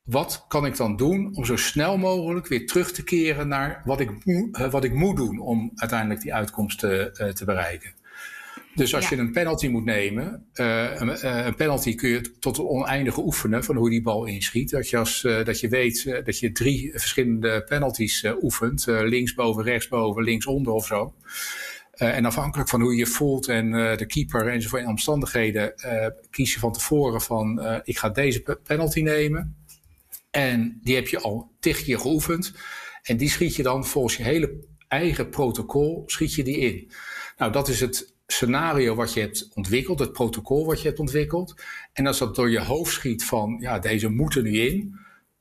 wat 0.04 0.46
kan 0.48 0.66
ik 0.66 0.76
dan 0.76 0.96
doen 0.96 1.36
om 1.36 1.46
zo 1.46 1.56
snel 1.56 1.98
mogelijk 1.98 2.48
weer 2.48 2.68
terug 2.68 2.92
te 2.92 3.04
keren 3.04 3.48
naar 3.48 3.82
wat 3.86 4.00
ik, 4.00 4.12
wat 4.72 4.84
ik 4.84 4.94
moet 4.94 5.18
doen 5.18 5.40
om 5.40 5.72
uiteindelijk 5.76 6.22
die 6.22 6.34
uitkomst 6.34 6.80
te 6.80 7.42
bereiken? 7.46 7.94
Dus 8.76 8.96
als 8.96 9.10
je 9.10 9.18
een 9.18 9.32
penalty 9.32 9.68
moet 9.68 9.86
nemen, 9.86 10.46
uh, 10.54 11.00
een, 11.00 11.08
uh, 11.08 11.46
een, 11.46 11.56
penalty 11.56 11.96
kun 11.96 12.10
je 12.10 12.22
tot 12.40 12.58
het 12.58 12.66
oneindige 12.66 13.22
oefenen 13.22 13.64
van 13.64 13.76
hoe 13.76 13.90
die 13.90 14.02
bal 14.02 14.26
inschiet. 14.26 14.70
Dat 14.70 14.90
je, 14.90 14.98
als, 14.98 15.24
uh, 15.24 15.46
dat 15.46 15.60
je 15.60 15.68
weet 15.68 16.22
dat 16.24 16.40
je 16.40 16.52
drie 16.52 16.92
verschillende 16.92 17.64
penalties 17.64 18.26
oefent, 18.42 18.86
linksboven, 18.88 19.64
rechtsboven, 19.64 20.24
linksonder 20.24 20.74
of 20.74 20.86
zo. 20.86 21.14
en 21.92 22.26
afhankelijk 22.26 22.70
van 22.70 22.82
hoe 22.82 22.92
je 22.92 22.98
je 22.98 23.06
voelt 23.06 23.48
en 23.48 23.72
de 23.72 24.06
keeper 24.06 24.48
enzovoort 24.48 24.82
in 24.82 24.88
omstandigheden, 24.88 25.74
kies 26.30 26.54
je 26.54 26.60
van 26.60 26.72
tevoren 26.72 27.22
van 27.22 27.62
ik 27.84 27.98
ga 27.98 28.10
deze 28.10 28.58
penalty 28.64 29.02
nemen. 29.02 29.56
En 30.32 30.80
die 30.84 30.96
heb 30.96 31.08
je 31.08 31.20
al 31.20 31.52
tig 31.60 31.84
keer 31.84 32.00
geoefend. 32.00 32.54
En 33.04 33.18
die 33.18 33.30
schiet 33.30 33.56
je 33.56 33.64
dan 33.64 33.86
volgens 33.86 34.18
je 34.18 34.24
hele 34.24 34.66
eigen 34.88 35.30
protocol, 35.30 36.04
schiet 36.06 36.34
je 36.34 36.44
die 36.44 36.58
in. 36.58 36.92
Nou, 37.38 37.52
dat 37.52 37.68
is 37.68 37.80
het 37.80 38.15
scenario 38.28 38.96
wat 38.96 39.14
je 39.14 39.20
hebt 39.20 39.50
ontwikkeld, 39.54 40.00
het 40.00 40.12
protocol 40.12 40.66
wat 40.66 40.82
je 40.82 40.88
hebt 40.88 41.00
ontwikkeld. 41.00 41.62
En 41.94 42.08
als 42.08 42.18
dat 42.18 42.36
door 42.36 42.50
je 42.50 42.62
hoofd 42.62 42.94
schiet 42.94 43.26
van, 43.26 43.58
ja, 43.60 43.80
deze 43.80 44.10
moeten 44.10 44.44
nu 44.44 44.60
in, 44.60 45.00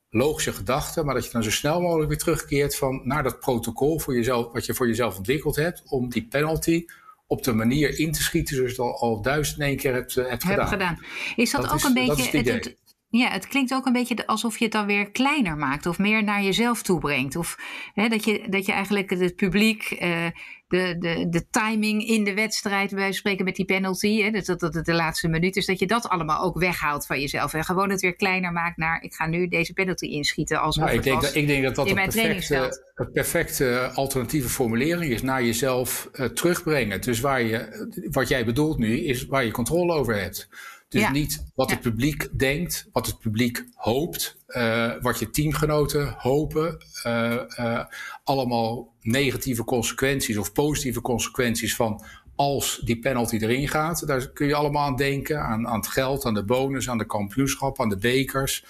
logische 0.09 0.53
gedachten, 0.53 1.05
maar 1.05 1.13
dat 1.15 1.25
je 1.25 1.31
dan 1.31 1.43
zo 1.43 1.51
snel 1.51 1.81
mogelijk 1.81 2.09
weer 2.09 2.17
terugkeert 2.17 2.75
van, 2.75 3.01
naar 3.03 3.23
dat 3.23 3.39
protocol 3.39 3.99
voor 3.99 4.15
jezelf, 4.15 4.51
wat 4.51 4.65
je 4.65 4.73
voor 4.73 4.87
jezelf 4.87 5.17
ontwikkeld 5.17 5.55
hebt, 5.55 5.83
om 5.85 6.09
die 6.09 6.27
penalty 6.27 6.85
op 7.27 7.43
de 7.43 7.53
manier 7.53 7.99
in 7.99 8.11
te 8.11 8.23
schieten 8.23 8.55
zoals 8.55 8.75
je 8.75 8.81
het 8.81 8.91
al, 8.91 8.99
al 8.99 9.21
duizend 9.21 9.59
één 9.59 9.77
keer 9.77 9.93
hebt, 9.93 10.15
uh, 10.15 10.27
hebt 10.27 10.43
gedaan. 10.43 10.67
gedaan. 10.67 10.99
Is 11.35 11.51
dat, 11.51 11.71
ook 11.73 11.83
een 11.83 11.93
beetje 11.93 12.37
het, 12.37 12.77
ja, 13.09 13.29
het 13.29 13.47
klinkt 13.47 13.73
ook 13.73 13.85
een 13.85 13.93
beetje 13.93 14.27
alsof 14.27 14.57
je 14.57 14.63
het 14.63 14.73
dan 14.73 14.85
weer 14.85 15.11
kleiner 15.11 15.57
maakt 15.57 15.85
of 15.85 15.97
meer 15.97 16.23
naar 16.23 16.43
jezelf 16.43 16.81
toe 16.81 16.99
brengt. 16.99 17.35
Of 17.35 17.57
hè, 17.93 18.07
dat, 18.07 18.25
je, 18.25 18.49
dat 18.49 18.65
je 18.65 18.71
eigenlijk 18.71 19.09
het 19.09 19.35
publiek, 19.35 19.97
uh, 20.01 20.25
de, 20.75 20.95
de, 20.99 21.29
de 21.29 21.49
timing 21.49 22.07
in 22.07 22.23
de 22.23 22.33
wedstrijd, 22.33 22.95
bij 22.95 23.11
spreken 23.11 23.45
met 23.45 23.55
die 23.55 23.65
penalty, 23.65 24.21
hè, 24.21 24.29
dat, 24.29 24.59
dat 24.59 24.73
het 24.73 24.85
de 24.85 24.93
laatste 24.93 25.27
minuut 25.27 25.55
is, 25.55 25.65
dat 25.65 25.79
je 25.79 25.87
dat 25.87 26.09
allemaal 26.09 26.43
ook 26.43 26.59
weghaalt 26.59 27.05
van 27.05 27.19
jezelf. 27.19 27.53
En 27.53 27.63
gewoon 27.63 27.89
het 27.89 28.01
weer 28.01 28.15
kleiner 28.15 28.51
maakt 28.51 28.77
naar, 28.77 29.03
ik 29.03 29.13
ga 29.13 29.27
nu 29.27 29.47
deze 29.47 29.73
penalty 29.73 30.05
inschieten. 30.05 30.61
Als 30.61 30.75
nou, 30.75 30.91
ik, 30.91 31.03
denk 31.03 31.21
dat, 31.21 31.35
ik 31.35 31.47
denk 31.47 31.63
dat 31.63 31.75
dat 31.75 31.89
een 31.89 31.95
perfecte, 31.95 32.81
een 32.95 33.11
perfecte 33.11 33.91
alternatieve 33.93 34.49
formulering 34.49 35.11
is, 35.11 35.21
naar 35.21 35.43
jezelf 35.43 36.09
uh, 36.13 36.25
terugbrengen. 36.25 37.01
Dus 37.01 37.19
waar 37.19 37.41
je, 37.41 37.87
wat 38.11 38.27
jij 38.27 38.45
bedoelt 38.45 38.77
nu, 38.77 38.99
is 38.99 39.25
waar 39.25 39.45
je 39.45 39.51
controle 39.51 39.93
over 39.93 40.21
hebt. 40.21 40.49
Dus 40.87 41.09
niet 41.09 41.45
wat 41.55 41.69
het 41.69 41.81
publiek 41.81 42.39
denkt, 42.39 42.89
wat 42.91 43.05
het 43.05 43.19
publiek 43.19 43.65
hoopt, 43.73 44.37
uh, 44.47 44.91
wat 45.01 45.19
je 45.19 45.29
teamgenoten 45.29 46.15
hopen. 46.17 46.85
Uh, 47.05 47.41
uh, 47.59 47.85
allemaal 48.23 48.93
negatieve 49.01 49.63
consequenties 49.63 50.37
of 50.37 50.51
positieve 50.51 51.01
consequenties 51.01 51.75
van 51.75 52.03
als 52.35 52.81
die 52.83 52.99
penalty 52.99 53.37
erin 53.37 53.67
gaat. 53.67 54.07
Daar 54.07 54.29
kun 54.29 54.47
je 54.47 54.55
allemaal 54.55 54.85
aan 54.85 54.95
denken. 54.95 55.41
Aan, 55.41 55.67
aan 55.67 55.79
het 55.79 55.87
geld, 55.87 56.25
aan 56.25 56.33
de 56.33 56.45
bonus, 56.45 56.89
aan 56.89 56.97
de 56.97 57.05
kampioenschap, 57.05 57.81
aan 57.81 57.89
de 57.89 57.97
bekers. 57.97 58.65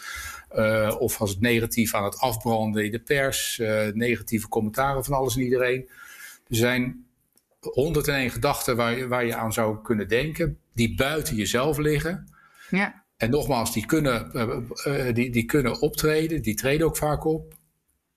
of 0.99 1.19
als 1.19 1.29
het 1.29 1.41
negatief 1.41 1.93
aan 1.93 2.03
het 2.03 2.17
afbranden 2.17 2.85
in 2.85 2.91
de 2.91 2.99
pers. 2.99 3.61
negatieve 3.93 4.47
commentaren 4.47 5.03
van 5.03 5.13
alles 5.13 5.35
en 5.35 5.41
iedereen. 5.41 5.89
Er 6.47 6.55
zijn 6.55 7.04
101 7.71 8.29
gedachten 8.29 8.75
waar 8.75 8.97
je, 8.97 9.07
waar 9.07 9.25
je 9.25 9.35
aan 9.35 9.53
zou 9.53 9.81
kunnen 9.81 10.07
denken, 10.07 10.59
die 10.73 10.95
buiten 10.95 11.35
jezelf 11.35 11.77
liggen. 11.77 12.33
Ja. 12.69 13.03
En 13.17 13.29
nogmaals, 13.29 13.73
die 13.73 13.85
kunnen, 13.85 14.31
uh, 14.87 15.13
die, 15.13 15.31
die 15.31 15.45
kunnen 15.45 15.81
optreden, 15.81 16.41
die 16.41 16.55
treden 16.55 16.87
ook 16.87 16.97
vaak 16.97 17.25
op. 17.25 17.53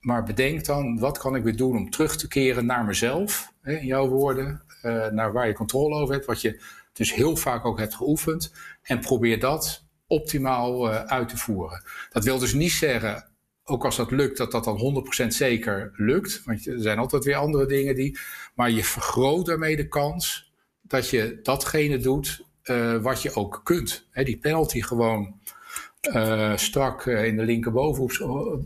Maar 0.00 0.22
bedenk 0.22 0.64
dan, 0.64 0.98
wat 0.98 1.18
kan 1.18 1.36
ik 1.36 1.42
weer 1.42 1.56
doen 1.56 1.76
om 1.76 1.90
terug 1.90 2.16
te 2.16 2.28
keren 2.28 2.66
naar 2.66 2.84
mezelf, 2.84 3.52
hè, 3.60 3.76
in 3.76 3.86
jouw 3.86 4.08
woorden, 4.08 4.62
uh, 4.82 5.06
naar 5.06 5.32
waar 5.32 5.46
je 5.46 5.52
controle 5.52 5.94
over 5.94 6.14
hebt, 6.14 6.26
wat 6.26 6.40
je 6.40 6.60
dus 6.92 7.14
heel 7.14 7.36
vaak 7.36 7.64
ook 7.64 7.78
hebt 7.78 7.94
geoefend. 7.94 8.52
En 8.82 9.00
probeer 9.00 9.40
dat 9.40 9.84
optimaal 10.06 10.88
uit 10.90 11.28
te 11.28 11.36
voeren. 11.36 11.82
Dat 12.10 12.24
wil 12.24 12.38
dus 12.38 12.52
niet 12.52 12.72
zeggen, 12.72 13.28
ook 13.68 13.84
als 13.84 13.96
dat 13.96 14.10
lukt, 14.10 14.36
dat 14.36 14.52
dat 14.52 14.64
dan 14.64 15.04
100% 15.24 15.26
zeker 15.26 15.92
lukt. 15.96 16.42
Want 16.44 16.66
er 16.66 16.80
zijn 16.80 16.98
altijd 16.98 17.24
weer 17.24 17.36
andere 17.36 17.66
dingen 17.66 17.94
die. 17.94 18.18
Maar 18.54 18.70
je 18.70 18.84
vergroot 18.84 19.46
daarmee 19.46 19.76
de 19.76 19.88
kans 19.88 20.52
dat 20.82 21.10
je 21.10 21.38
datgene 21.42 21.98
doet 21.98 22.44
uh, 22.64 22.96
wat 23.02 23.22
je 23.22 23.34
ook 23.34 23.60
kunt. 23.64 24.08
Die 24.12 24.38
penalty 24.38 24.82
gewoon 24.82 25.40
uh, 26.02 26.56
strak 26.56 27.04
uh, 27.04 27.24
in 27.24 27.36
de 27.36 27.42
linkerbovenhoek, 27.42 28.12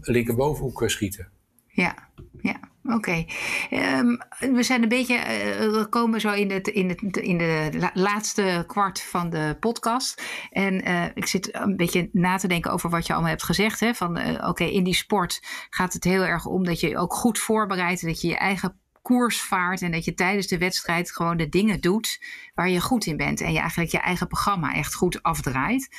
linkerbovenhoek 0.00 0.82
schieten. 0.86 1.28
Ja, 1.66 2.08
ja. 2.40 2.71
Oké. 2.84 3.24
Um, 3.70 4.18
we 4.38 4.62
zijn 4.62 4.82
een 4.82 4.88
beetje 4.88 5.20
uh, 5.60 5.84
komen 5.90 6.20
zo 6.20 6.32
in, 6.32 6.50
het, 6.50 6.68
in, 6.68 6.88
het, 6.88 7.16
in 7.16 7.38
de 7.38 7.68
la 7.72 7.90
laatste 7.94 8.64
kwart 8.66 9.02
van 9.02 9.30
de 9.30 9.56
podcast. 9.60 10.22
En 10.50 10.88
uh, 10.88 11.04
ik 11.14 11.26
zit 11.26 11.48
een 11.54 11.76
beetje 11.76 12.08
na 12.12 12.36
te 12.36 12.48
denken 12.48 12.72
over 12.72 12.90
wat 12.90 13.06
je 13.06 13.12
allemaal 13.12 13.30
hebt 13.30 13.42
gezegd. 13.42 13.80
Hè? 13.80 13.94
Van 13.94 14.18
uh, 14.18 14.48
oké, 14.48 14.64
in 14.64 14.84
die 14.84 14.94
sport 14.94 15.40
gaat 15.70 15.92
het 15.92 16.04
heel 16.04 16.22
erg 16.22 16.46
om 16.46 16.64
dat 16.64 16.80
je 16.80 16.98
ook 16.98 17.14
goed 17.14 17.38
voorbereidt. 17.38 18.06
Dat 18.06 18.20
je 18.20 18.28
je 18.28 18.36
eigen 18.36 18.80
koers 19.02 19.40
vaart 19.40 19.82
en 19.82 19.92
dat 19.92 20.04
je 20.04 20.14
tijdens 20.14 20.46
de 20.46 20.58
wedstrijd 20.58 21.12
gewoon 21.12 21.36
de 21.36 21.48
dingen 21.48 21.80
doet 21.80 22.24
waar 22.54 22.68
je 22.68 22.80
goed 22.80 23.06
in 23.06 23.16
bent. 23.16 23.40
En 23.40 23.52
je 23.52 23.58
eigenlijk 23.58 23.90
je 23.90 23.98
eigen 23.98 24.26
programma 24.26 24.74
echt 24.74 24.94
goed 24.94 25.22
afdraait. 25.22 25.96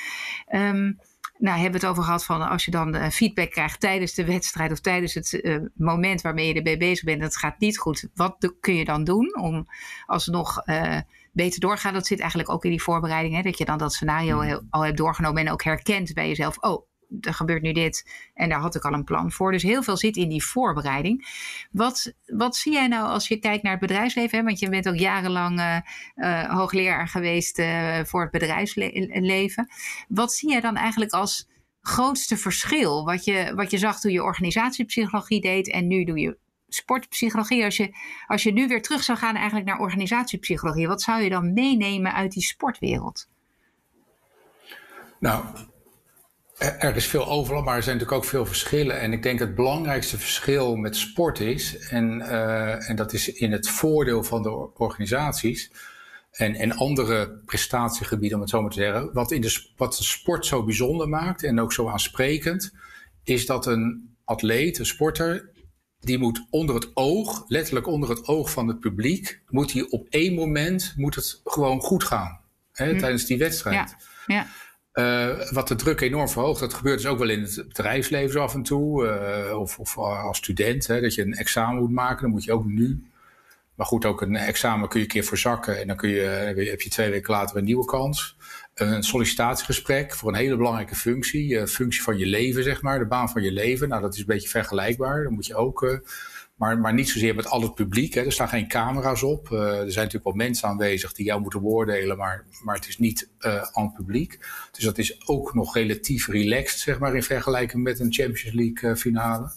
Um, 0.54 0.98
nou, 1.38 1.60
hebben 1.60 1.80
we 1.80 1.86
het 1.86 1.96
over 1.96 2.02
gehad 2.02 2.24
van 2.24 2.48
als 2.48 2.64
je 2.64 2.70
dan 2.70 2.96
uh, 2.96 3.08
feedback 3.08 3.50
krijgt 3.50 3.80
tijdens 3.80 4.14
de 4.14 4.24
wedstrijd 4.24 4.72
of 4.72 4.80
tijdens 4.80 5.14
het 5.14 5.32
uh, 5.32 5.58
moment 5.74 6.20
waarmee 6.20 6.48
je 6.48 6.54
erbij 6.54 6.76
bezig 6.76 7.04
bent, 7.04 7.20
dat 7.20 7.36
gaat 7.36 7.58
niet 7.58 7.78
goed. 7.78 8.08
Wat 8.14 8.54
kun 8.60 8.74
je 8.74 8.84
dan 8.84 9.04
doen 9.04 9.36
om 9.40 9.66
alsnog 10.06 10.62
uh, 10.66 10.98
beter 11.32 11.60
doorgaan? 11.60 11.92
Dat 11.92 12.06
zit 12.06 12.20
eigenlijk 12.20 12.50
ook 12.50 12.64
in 12.64 12.70
die 12.70 12.82
voorbereiding, 12.82 13.34
hè, 13.34 13.42
dat 13.42 13.58
je 13.58 13.64
dan 13.64 13.78
dat 13.78 13.92
scenario 13.92 14.40
heel, 14.40 14.62
al 14.70 14.84
hebt 14.84 14.96
doorgenomen 14.96 15.46
en 15.46 15.52
ook 15.52 15.62
herkent 15.62 16.14
bij 16.14 16.28
jezelf. 16.28 16.58
Oh, 16.58 16.86
er 17.20 17.34
gebeurt 17.34 17.62
nu 17.62 17.72
dit 17.72 18.10
en 18.34 18.48
daar 18.48 18.60
had 18.60 18.74
ik 18.74 18.84
al 18.84 18.92
een 18.92 19.04
plan 19.04 19.32
voor. 19.32 19.52
Dus 19.52 19.62
heel 19.62 19.82
veel 19.82 19.96
zit 19.96 20.16
in 20.16 20.28
die 20.28 20.44
voorbereiding. 20.44 21.26
Wat, 21.70 22.12
wat 22.26 22.56
zie 22.56 22.72
jij 22.72 22.88
nou 22.88 23.08
als 23.08 23.28
je 23.28 23.38
kijkt 23.38 23.62
naar 23.62 23.72
het 23.72 23.80
bedrijfsleven? 23.80 24.38
Hè? 24.38 24.44
Want 24.44 24.58
je 24.58 24.68
bent 24.68 24.88
ook 24.88 24.96
jarenlang 24.96 25.82
uh, 26.16 26.50
hoogleraar 26.56 27.08
geweest 27.08 27.62
voor 28.04 28.22
het 28.22 28.30
bedrijfsleven. 28.30 29.68
Wat 30.08 30.32
zie 30.32 30.50
jij 30.50 30.60
dan 30.60 30.76
eigenlijk 30.76 31.12
als 31.12 31.48
grootste 31.80 32.36
verschil? 32.36 33.04
Wat 33.04 33.24
je, 33.24 33.52
wat 33.54 33.70
je 33.70 33.78
zag 33.78 34.00
toen 34.00 34.12
je 34.12 34.22
organisatiepsychologie 34.22 35.40
deed 35.40 35.70
en 35.70 35.86
nu 35.86 36.04
doe 36.04 36.18
je 36.18 36.36
sportpsychologie. 36.68 37.64
Als 37.64 37.76
je, 37.76 37.96
als 38.26 38.42
je 38.42 38.52
nu 38.52 38.68
weer 38.68 38.82
terug 38.82 39.02
zou 39.02 39.18
gaan 39.18 39.34
eigenlijk 39.34 39.66
naar 39.66 39.78
organisatiepsychologie, 39.78 40.86
wat 40.86 41.02
zou 41.02 41.22
je 41.22 41.30
dan 41.30 41.52
meenemen 41.52 42.14
uit 42.14 42.32
die 42.32 42.42
sportwereld? 42.42 43.28
Nou, 45.20 45.44
er 46.58 46.96
is 46.96 47.06
veel 47.06 47.26
overlap, 47.26 47.64
maar 47.64 47.76
er 47.76 47.82
zijn 47.82 47.96
natuurlijk 47.96 48.24
ook 48.24 48.30
veel 48.30 48.46
verschillen. 48.46 49.00
En 49.00 49.12
ik 49.12 49.22
denk 49.22 49.38
het 49.38 49.54
belangrijkste 49.54 50.18
verschil 50.18 50.76
met 50.76 50.96
sport 50.96 51.40
is, 51.40 51.78
en, 51.78 52.20
uh, 52.20 52.88
en 52.88 52.96
dat 52.96 53.12
is 53.12 53.32
in 53.32 53.52
het 53.52 53.68
voordeel 53.68 54.22
van 54.22 54.42
de 54.42 54.74
organisaties 54.74 55.70
en, 56.30 56.54
en 56.54 56.72
andere 56.72 57.40
prestatiegebieden, 57.44 58.36
om 58.36 58.42
het 58.42 58.50
zo 58.50 58.60
maar 58.60 58.70
te 58.70 58.80
zeggen. 58.80 59.12
Wat, 59.12 59.30
in 59.30 59.40
de, 59.40 59.66
wat 59.76 59.96
de 59.96 60.04
sport 60.04 60.46
zo 60.46 60.64
bijzonder 60.64 61.08
maakt 61.08 61.42
en 61.42 61.60
ook 61.60 61.72
zo 61.72 61.88
aansprekend, 61.88 62.72
is 63.24 63.46
dat 63.46 63.66
een 63.66 64.16
atleet, 64.24 64.78
een 64.78 64.86
sporter, 64.86 65.50
die 66.00 66.18
moet 66.18 66.46
onder 66.50 66.74
het 66.74 66.90
oog, 66.94 67.44
letterlijk 67.48 67.86
onder 67.86 68.08
het 68.08 68.26
oog 68.26 68.50
van 68.50 68.68
het 68.68 68.80
publiek, 68.80 69.40
moet 69.48 69.72
hij 69.72 69.86
op 69.90 70.06
één 70.10 70.34
moment 70.34 70.92
moet 70.96 71.14
het 71.14 71.40
gewoon 71.44 71.80
goed 71.80 72.04
gaan 72.04 72.40
hè, 72.72 72.92
hm. 72.92 72.98
tijdens 72.98 73.26
die 73.26 73.38
wedstrijd. 73.38 73.96
Ja. 74.26 74.34
ja. 74.34 74.46
Uh, 74.94 75.50
wat 75.50 75.68
de 75.68 75.74
druk 75.74 76.00
enorm 76.00 76.28
verhoogt. 76.28 76.60
Dat 76.60 76.74
gebeurt 76.74 76.96
dus 77.02 77.06
ook 77.06 77.18
wel 77.18 77.28
in 77.28 77.42
het 77.42 77.64
bedrijfsleven 77.68 78.32
zo 78.32 78.40
af 78.40 78.54
en 78.54 78.62
toe. 78.62 79.04
Uh, 79.50 79.58
of, 79.58 79.78
of, 79.78 79.98
als 79.98 80.36
student, 80.36 80.86
hè, 80.86 81.00
dat 81.00 81.14
je 81.14 81.22
een 81.22 81.34
examen 81.34 81.82
moet 81.82 81.90
maken. 81.90 82.22
Dan 82.22 82.30
moet 82.30 82.44
je 82.44 82.52
ook 82.52 82.64
nu. 82.64 83.04
Maar 83.74 83.86
goed, 83.86 84.04
ook 84.04 84.20
een 84.20 84.36
examen 84.36 84.88
kun 84.88 84.98
je 84.98 85.04
een 85.04 85.12
keer 85.12 85.24
verzakken. 85.24 85.80
En 85.80 85.86
dan 85.86 85.96
kun 85.96 86.08
je, 86.08 86.20
heb 86.70 86.80
je 86.80 86.90
twee 86.90 87.10
weken 87.10 87.32
later 87.32 87.56
een 87.56 87.64
nieuwe 87.64 87.84
kans. 87.84 88.36
Een 88.74 89.02
sollicitatiegesprek 89.02 90.14
voor 90.14 90.28
een 90.28 90.38
hele 90.38 90.56
belangrijke 90.56 90.94
functie. 90.94 91.58
Een 91.58 91.68
functie 91.68 92.02
van 92.02 92.18
je 92.18 92.26
leven, 92.26 92.62
zeg 92.62 92.82
maar. 92.82 92.98
De 92.98 93.06
baan 93.06 93.30
van 93.30 93.42
je 93.42 93.52
leven. 93.52 93.88
Nou, 93.88 94.02
dat 94.02 94.14
is 94.14 94.20
een 94.20 94.26
beetje 94.26 94.48
vergelijkbaar. 94.48 95.22
Dan 95.22 95.32
moet 95.32 95.46
je 95.46 95.54
ook... 95.54 96.02
maar, 96.54 96.78
maar 96.78 96.94
niet 96.94 97.08
zozeer 97.08 97.34
met 97.34 97.46
al 97.46 97.62
het 97.62 97.74
publiek. 97.74 98.14
Hè. 98.14 98.20
Er 98.24 98.32
staan 98.32 98.48
geen 98.48 98.68
camera's 98.68 99.22
op. 99.22 99.48
Uh, 99.50 99.58
er 99.60 99.76
zijn 99.76 100.04
natuurlijk 100.04 100.24
wel 100.24 100.46
mensen 100.46 100.68
aanwezig 100.68 101.12
die 101.12 101.26
jou 101.26 101.40
moeten 101.40 101.60
beoordelen, 101.60 102.16
maar, 102.16 102.46
maar 102.64 102.74
het 102.74 102.88
is 102.88 102.98
niet 102.98 103.30
uh, 103.40 103.62
aan 103.72 103.92
publiek. 103.92 104.38
Dus 104.72 104.84
dat 104.84 104.98
is 104.98 105.28
ook 105.28 105.54
nog 105.54 105.74
relatief 105.74 106.28
relaxed, 106.28 106.78
zeg 106.78 106.98
maar, 106.98 107.14
in 107.14 107.22
vergelijking 107.22 107.82
met 107.82 108.00
een 108.00 108.12
Champions 108.12 108.54
League 108.54 108.90
uh, 108.90 108.96
finale. 108.96 109.52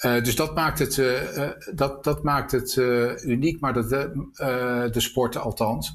dus 0.00 0.36
dat 0.36 0.54
maakt 0.54 0.78
het, 0.78 1.02
dat, 1.74 2.04
dat 2.04 2.22
maakt 2.22 2.52
het 2.52 2.76
uniek, 3.24 3.60
maar 3.60 3.72
dat 3.72 3.88
de, 3.88 4.90
de 4.92 5.00
sporten 5.00 5.40
althans. 5.40 5.92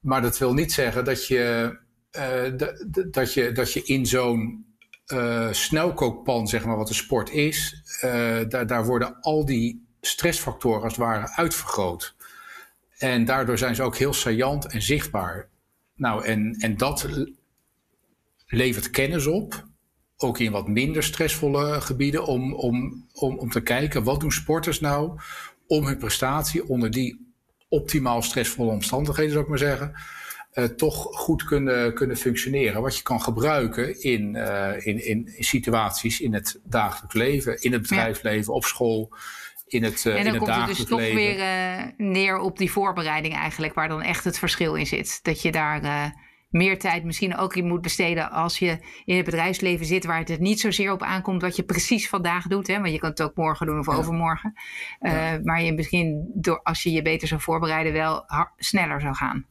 Maar 0.00 0.22
dat 0.22 0.38
wil 0.38 0.54
niet 0.54 0.72
zeggen 0.72 1.04
dat 1.04 1.26
je, 1.26 1.76
dat 3.10 3.34
je, 3.34 3.52
dat 3.52 3.72
je 3.72 3.82
in 3.82 4.06
zo'n 4.06 4.69
uh, 5.12 5.52
snelkookpan, 5.52 6.48
zeg 6.48 6.64
maar, 6.64 6.76
wat 6.76 6.88
de 6.88 6.94
sport 6.94 7.30
is, 7.30 7.82
uh, 8.04 8.38
daar, 8.48 8.66
daar 8.66 8.86
worden 8.86 9.20
al 9.20 9.44
die 9.44 9.86
stressfactoren 10.00 10.82
als 10.82 10.92
het 10.92 11.02
ware 11.02 11.34
uitvergroot. 11.34 12.14
En 12.98 13.24
daardoor 13.24 13.58
zijn 13.58 13.74
ze 13.74 13.82
ook 13.82 13.96
heel 13.96 14.12
saillant 14.12 14.66
en 14.66 14.82
zichtbaar. 14.82 15.48
Nou, 15.94 16.24
en, 16.24 16.56
en 16.58 16.76
dat 16.76 17.08
levert 18.46 18.90
kennis 18.90 19.26
op, 19.26 19.66
ook 20.16 20.38
in 20.38 20.52
wat 20.52 20.68
minder 20.68 21.02
stressvolle 21.02 21.80
gebieden, 21.80 22.26
om, 22.26 22.54
om, 22.54 23.06
om, 23.12 23.38
om 23.38 23.50
te 23.50 23.60
kijken 23.60 24.04
wat 24.04 24.20
doen 24.20 24.32
sporters 24.32 24.80
nou 24.80 25.20
om 25.66 25.86
hun 25.86 25.98
prestatie 25.98 26.68
onder 26.68 26.90
die 26.90 27.34
optimaal 27.68 28.22
stressvolle 28.22 28.70
omstandigheden, 28.70 29.32
zou 29.32 29.42
ik 29.42 29.48
maar 29.48 29.58
zeggen, 29.58 29.94
uh, 30.54 30.64
toch 30.64 30.94
goed 31.02 31.44
kunnen, 31.44 31.94
kunnen 31.94 32.16
functioneren. 32.16 32.82
Wat 32.82 32.96
je 32.96 33.02
kan 33.02 33.20
gebruiken 33.20 34.02
in, 34.02 34.34
uh, 34.34 34.86
in, 34.86 35.06
in, 35.06 35.34
situaties 35.38 36.20
in 36.20 36.34
het 36.34 36.60
dagelijks 36.64 37.14
leven, 37.14 37.62
in 37.62 37.72
het 37.72 37.82
bedrijfsleven, 37.82 38.54
op 38.54 38.64
school. 38.64 39.14
In 39.66 39.84
het, 39.84 40.04
uh, 40.04 40.16
en 40.16 40.24
dan 40.24 40.32
in 40.32 40.38
komt 40.38 40.50
het 40.50 40.68
het 40.68 40.76
dus 40.76 40.86
toch 40.86 40.98
leven. 40.98 41.16
weer 41.16 41.94
neer 41.96 42.38
op 42.38 42.58
die 42.58 42.70
voorbereiding 42.70 43.34
eigenlijk, 43.34 43.74
waar 43.74 43.88
dan 43.88 44.02
echt 44.02 44.24
het 44.24 44.38
verschil 44.38 44.74
in 44.74 44.86
zit. 44.86 45.18
Dat 45.22 45.42
je 45.42 45.52
daar 45.52 46.12
meer 46.50 46.78
tijd 46.78 47.04
misschien 47.04 47.36
ook 47.36 47.56
in 47.56 47.66
moet 47.66 47.82
besteden 47.82 48.30
als 48.30 48.58
je 48.58 48.78
in 49.04 49.16
het 49.16 49.24
bedrijfsleven 49.24 49.86
zit, 49.86 50.04
waar 50.04 50.18
het 50.18 50.40
niet 50.40 50.60
zozeer 50.60 50.92
op 50.92 51.02
aankomt 51.02 51.42
wat 51.42 51.56
je 51.56 51.62
precies 51.62 52.08
vandaag 52.08 52.46
doet. 52.46 52.66
Hè? 52.66 52.80
Want 52.80 52.92
je 52.92 52.98
kan 52.98 53.10
het 53.10 53.22
ook 53.22 53.36
morgen 53.36 53.66
doen 53.66 53.78
of 53.78 53.86
ja. 53.86 53.92
overmorgen. 53.92 54.52
Ja. 55.00 55.40
Maar 55.42 55.62
je 55.62 55.72
misschien, 55.72 56.30
door, 56.34 56.62
als 56.62 56.82
je 56.82 56.92
je 56.92 57.02
beter 57.02 57.28
zou 57.28 57.40
voorbereiden, 57.40 57.92
wel 57.92 58.24
sneller 58.56 59.00
zou 59.00 59.14
gaan. 59.14 59.46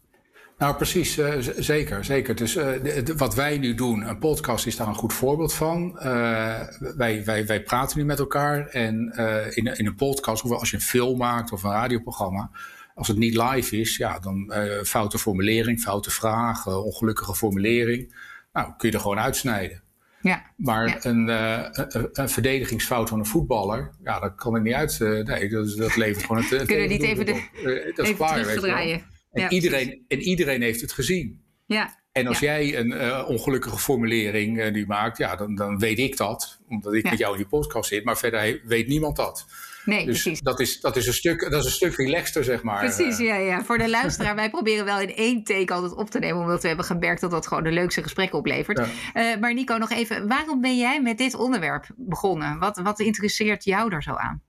Nou, 0.60 0.76
precies, 0.76 1.18
uh, 1.18 1.34
zeker, 1.58 2.06
zeker. 2.06 2.36
Dus 2.36 2.56
uh, 2.56 2.66
de, 2.84 3.04
de, 3.04 3.16
wat 3.16 3.36
wij 3.36 3.58
nu 3.58 3.76
doen, 3.76 4.02
een 4.02 4.20
podcast 4.20 4.66
is 4.66 4.76
daar 4.76 4.88
een 4.88 4.96
goed 4.96 5.14
voorbeeld 5.14 5.54
van. 5.54 6.00
Uh, 6.04 6.60
wij, 6.96 7.26
wij, 7.26 7.46
wij 7.46 7.64
praten 7.64 7.98
nu 7.98 8.06
met 8.06 8.20
elkaar 8.20 8.68
en 8.68 9.14
in, 9.54 9.66
in 9.66 9.86
een 9.86 9.96
podcast, 9.96 10.44
of 10.44 10.52
als 10.52 10.70
je 10.70 10.76
een 10.76 10.82
film 10.82 11.18
maakt 11.18 11.52
of 11.52 11.64
een 11.64 11.72
radioprogramma, 11.72 12.52
als 12.96 13.08
het 13.08 13.18
niet 13.18 13.36
live 13.36 13.78
is, 13.78 13.98
ja, 13.98 14.20
dan 14.20 14.54
foute 14.84 15.18
formulering, 15.18 15.80
foute 15.80 16.12
vraag, 16.12 16.68
ongelukkige 16.68 17.36
formulering. 17.36 18.16
Nou, 18.54 18.74
kun 18.78 18.90
je 18.90 18.96
er 18.96 19.02
gewoon 19.02 19.20
uitsnijden. 19.20 19.82
Ja, 20.22 20.44
maar 20.56 20.88
ja. 20.88 20.98
Een, 21.02 21.28
een, 21.28 22.10
een, 22.12 22.30
verdedigingsfout 22.30 23.10
van 23.10 23.20
een 23.20 23.26
voetballer, 23.26 23.92
ja, 24.04 24.20
dat 24.20 24.36
kan 24.36 24.56
ik 24.56 24.62
niet 24.62 24.74
uit. 24.74 25.00
nee, 25.00 25.50
dat, 25.50 25.78
dat 25.78 25.96
levert 25.96 26.26
gewoon 26.26 26.44
het. 26.44 26.66
Kunnen 26.66 26.88
we 26.88 26.94
niet 26.94 27.04
even, 27.04 27.26
de, 27.26 27.92
dat 27.96 28.06
is 28.06 28.12
even 28.12 28.16
klaar, 28.16 28.42
terugdraaien? 28.44 29.18
En, 29.32 29.42
ja, 29.42 29.50
iedereen, 29.50 30.06
en 30.08 30.20
iedereen 30.20 30.62
heeft 30.62 30.82
het 30.82 30.92
gezien. 30.92 31.42
Ja. 31.66 31.98
En 32.12 32.28
als 32.28 32.40
ja. 32.40 32.52
jij 32.52 32.78
een 32.78 32.92
uh, 32.92 33.26
ongelukkige 33.28 33.78
formulering 33.78 34.58
uh, 34.58 34.72
nu 34.72 34.86
maakt, 34.86 35.18
ja, 35.18 35.36
dan, 35.36 35.56
dan 35.56 35.80
weet 35.80 36.00
ik 36.00 36.18
dat. 36.18 36.60
Omdat 36.68 36.94
ik 36.94 37.04
ja. 37.04 37.10
met 37.10 37.20
jou 37.20 37.32
in 37.32 37.38
die 37.38 37.48
podcast 37.48 37.90
zit. 37.90 38.04
Maar 38.04 38.18
verder 38.18 38.62
weet 38.66 38.88
niemand 38.88 39.16
dat. 39.16 39.46
Nee, 39.86 40.06
dus 40.06 40.22
precies. 40.22 40.42
Dat 40.42 40.60
is, 40.60 40.80
dat, 40.80 40.96
is 40.96 41.08
een 41.08 41.14
stuk, 41.14 41.42
dat 41.42 41.60
is 41.60 41.66
een 41.66 41.72
stuk 41.72 41.96
relaxter, 41.96 42.44
zeg 42.44 42.64
maar. 42.64 42.80
Precies, 42.80 43.18
ja, 43.18 43.36
ja. 43.36 43.64
Voor 43.64 43.78
de 43.78 43.90
luisteraar, 43.90 44.36
wij 44.36 44.50
proberen 44.50 44.86
wel 44.86 45.00
in 45.00 45.16
één 45.16 45.44
take 45.44 45.74
altijd 45.74 45.96
op 45.96 46.10
te 46.10 46.20
nemen. 46.20 46.42
Omdat 46.42 46.62
we 46.62 46.68
hebben 46.68 46.86
gemerkt 46.86 47.22
dat 47.22 47.32
dat 47.32 47.48
gewoon 47.48 47.64
de 47.64 47.72
leukste 47.72 48.04
gesprekken 48.04 48.38
oplevert. 48.38 48.78
Ja. 49.14 49.34
Uh, 49.34 49.40
maar 49.42 49.54
Nico, 49.54 49.78
nog 49.78 49.92
even. 49.92 50.28
Waarom 50.28 50.62
ben 50.62 50.78
jij 50.78 51.02
met 51.02 51.18
dit 51.18 51.34
onderwerp 51.34 51.86
begonnen? 51.96 52.60
Wat, 52.60 52.78
wat 52.78 53.00
interesseert 53.00 53.64
jou 53.64 53.90
daar 53.90 54.04
zo 54.04 54.14
aan? 54.14 54.42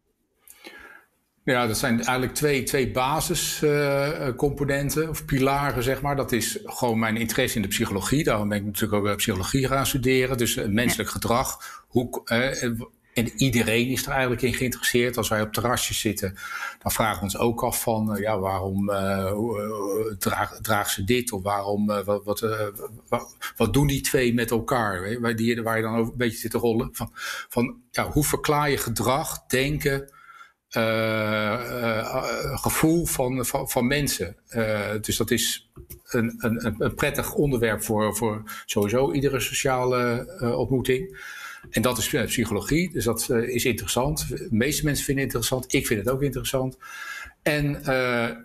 Ja, 1.44 1.66
dat 1.66 1.78
zijn 1.78 1.94
eigenlijk 1.94 2.34
twee, 2.34 2.62
twee 2.62 2.90
basiscomponenten 2.90 5.02
uh, 5.02 5.08
of 5.08 5.24
pilaren, 5.24 5.82
zeg 5.82 6.00
maar. 6.00 6.16
Dat 6.16 6.32
is 6.32 6.58
gewoon 6.64 6.98
mijn 6.98 7.16
interesse 7.16 7.56
in 7.56 7.62
de 7.62 7.68
psychologie. 7.68 8.24
Daarom 8.24 8.48
ben 8.48 8.58
ik 8.58 8.64
natuurlijk 8.64 9.06
ook 9.06 9.16
psychologie 9.16 9.66
gaan 9.66 9.86
studeren. 9.86 10.38
Dus 10.38 10.56
uh, 10.56 10.66
menselijk 10.66 11.08
ja. 11.08 11.14
gedrag. 11.14 11.58
Hoe, 11.88 12.22
uh, 12.24 12.62
en 13.14 13.32
iedereen 13.36 13.88
is 13.88 14.06
er 14.06 14.12
eigenlijk 14.12 14.42
in 14.42 14.54
geïnteresseerd. 14.54 15.16
Als 15.16 15.28
wij 15.28 15.42
op 15.42 15.52
terrasjes 15.52 16.00
zitten, 16.00 16.34
dan 16.82 16.92
vragen 16.92 17.16
we 17.16 17.22
ons 17.22 17.36
ook 17.36 17.62
af 17.62 17.82
van... 17.82 18.16
ja, 18.20 18.38
waarom 18.38 18.86
draag, 20.18 20.58
draagt 20.60 20.90
ze 20.90 21.04
dit? 21.04 21.32
Of 21.32 21.42
waarom, 21.42 21.86
wat, 21.86 22.24
wat, 22.24 22.40
wat, 23.08 23.36
wat, 23.56 23.72
doen 23.72 23.86
die 23.86 24.00
twee 24.00 24.34
met 24.34 24.50
elkaar? 24.50 25.20
Waar, 25.20 25.36
die, 25.36 25.62
waar 25.62 25.76
je 25.76 25.82
dan 25.82 25.96
over 25.96 26.12
een 26.12 26.18
beetje 26.18 26.38
zit 26.38 26.50
te 26.50 26.58
rollen. 26.58 26.88
Van, 26.92 27.10
van 27.48 27.76
ja, 27.90 28.10
hoe 28.10 28.24
verklaar 28.24 28.70
je 28.70 28.76
gedrag, 28.76 29.46
denken 29.46 30.18
gevoel 32.58 33.06
van, 33.06 33.46
van, 33.46 33.68
van 33.68 33.86
mensen. 33.86 34.36
Dus 35.00 35.16
dat 35.16 35.30
is 35.30 35.70
een, 36.04 36.34
een, 36.38 36.74
een 36.78 36.94
prettig 36.94 37.34
onderwerp 37.34 37.82
voor, 37.82 38.16
voor 38.16 38.42
sowieso 38.64 39.12
iedere 39.12 39.40
sociale 39.40 40.26
ontmoeting. 40.56 41.18
En 41.70 41.82
dat 41.82 41.98
is 41.98 42.08
psychologie, 42.08 42.92
dus 42.92 43.04
dat 43.04 43.30
is 43.30 43.64
interessant. 43.64 44.28
De 44.28 44.48
meeste 44.50 44.84
mensen 44.84 45.04
vinden 45.04 45.24
het 45.24 45.34
interessant. 45.34 45.74
Ik 45.74 45.86
vind 45.86 46.04
het 46.04 46.14
ook 46.14 46.22
interessant. 46.22 46.78
En, 47.42 47.84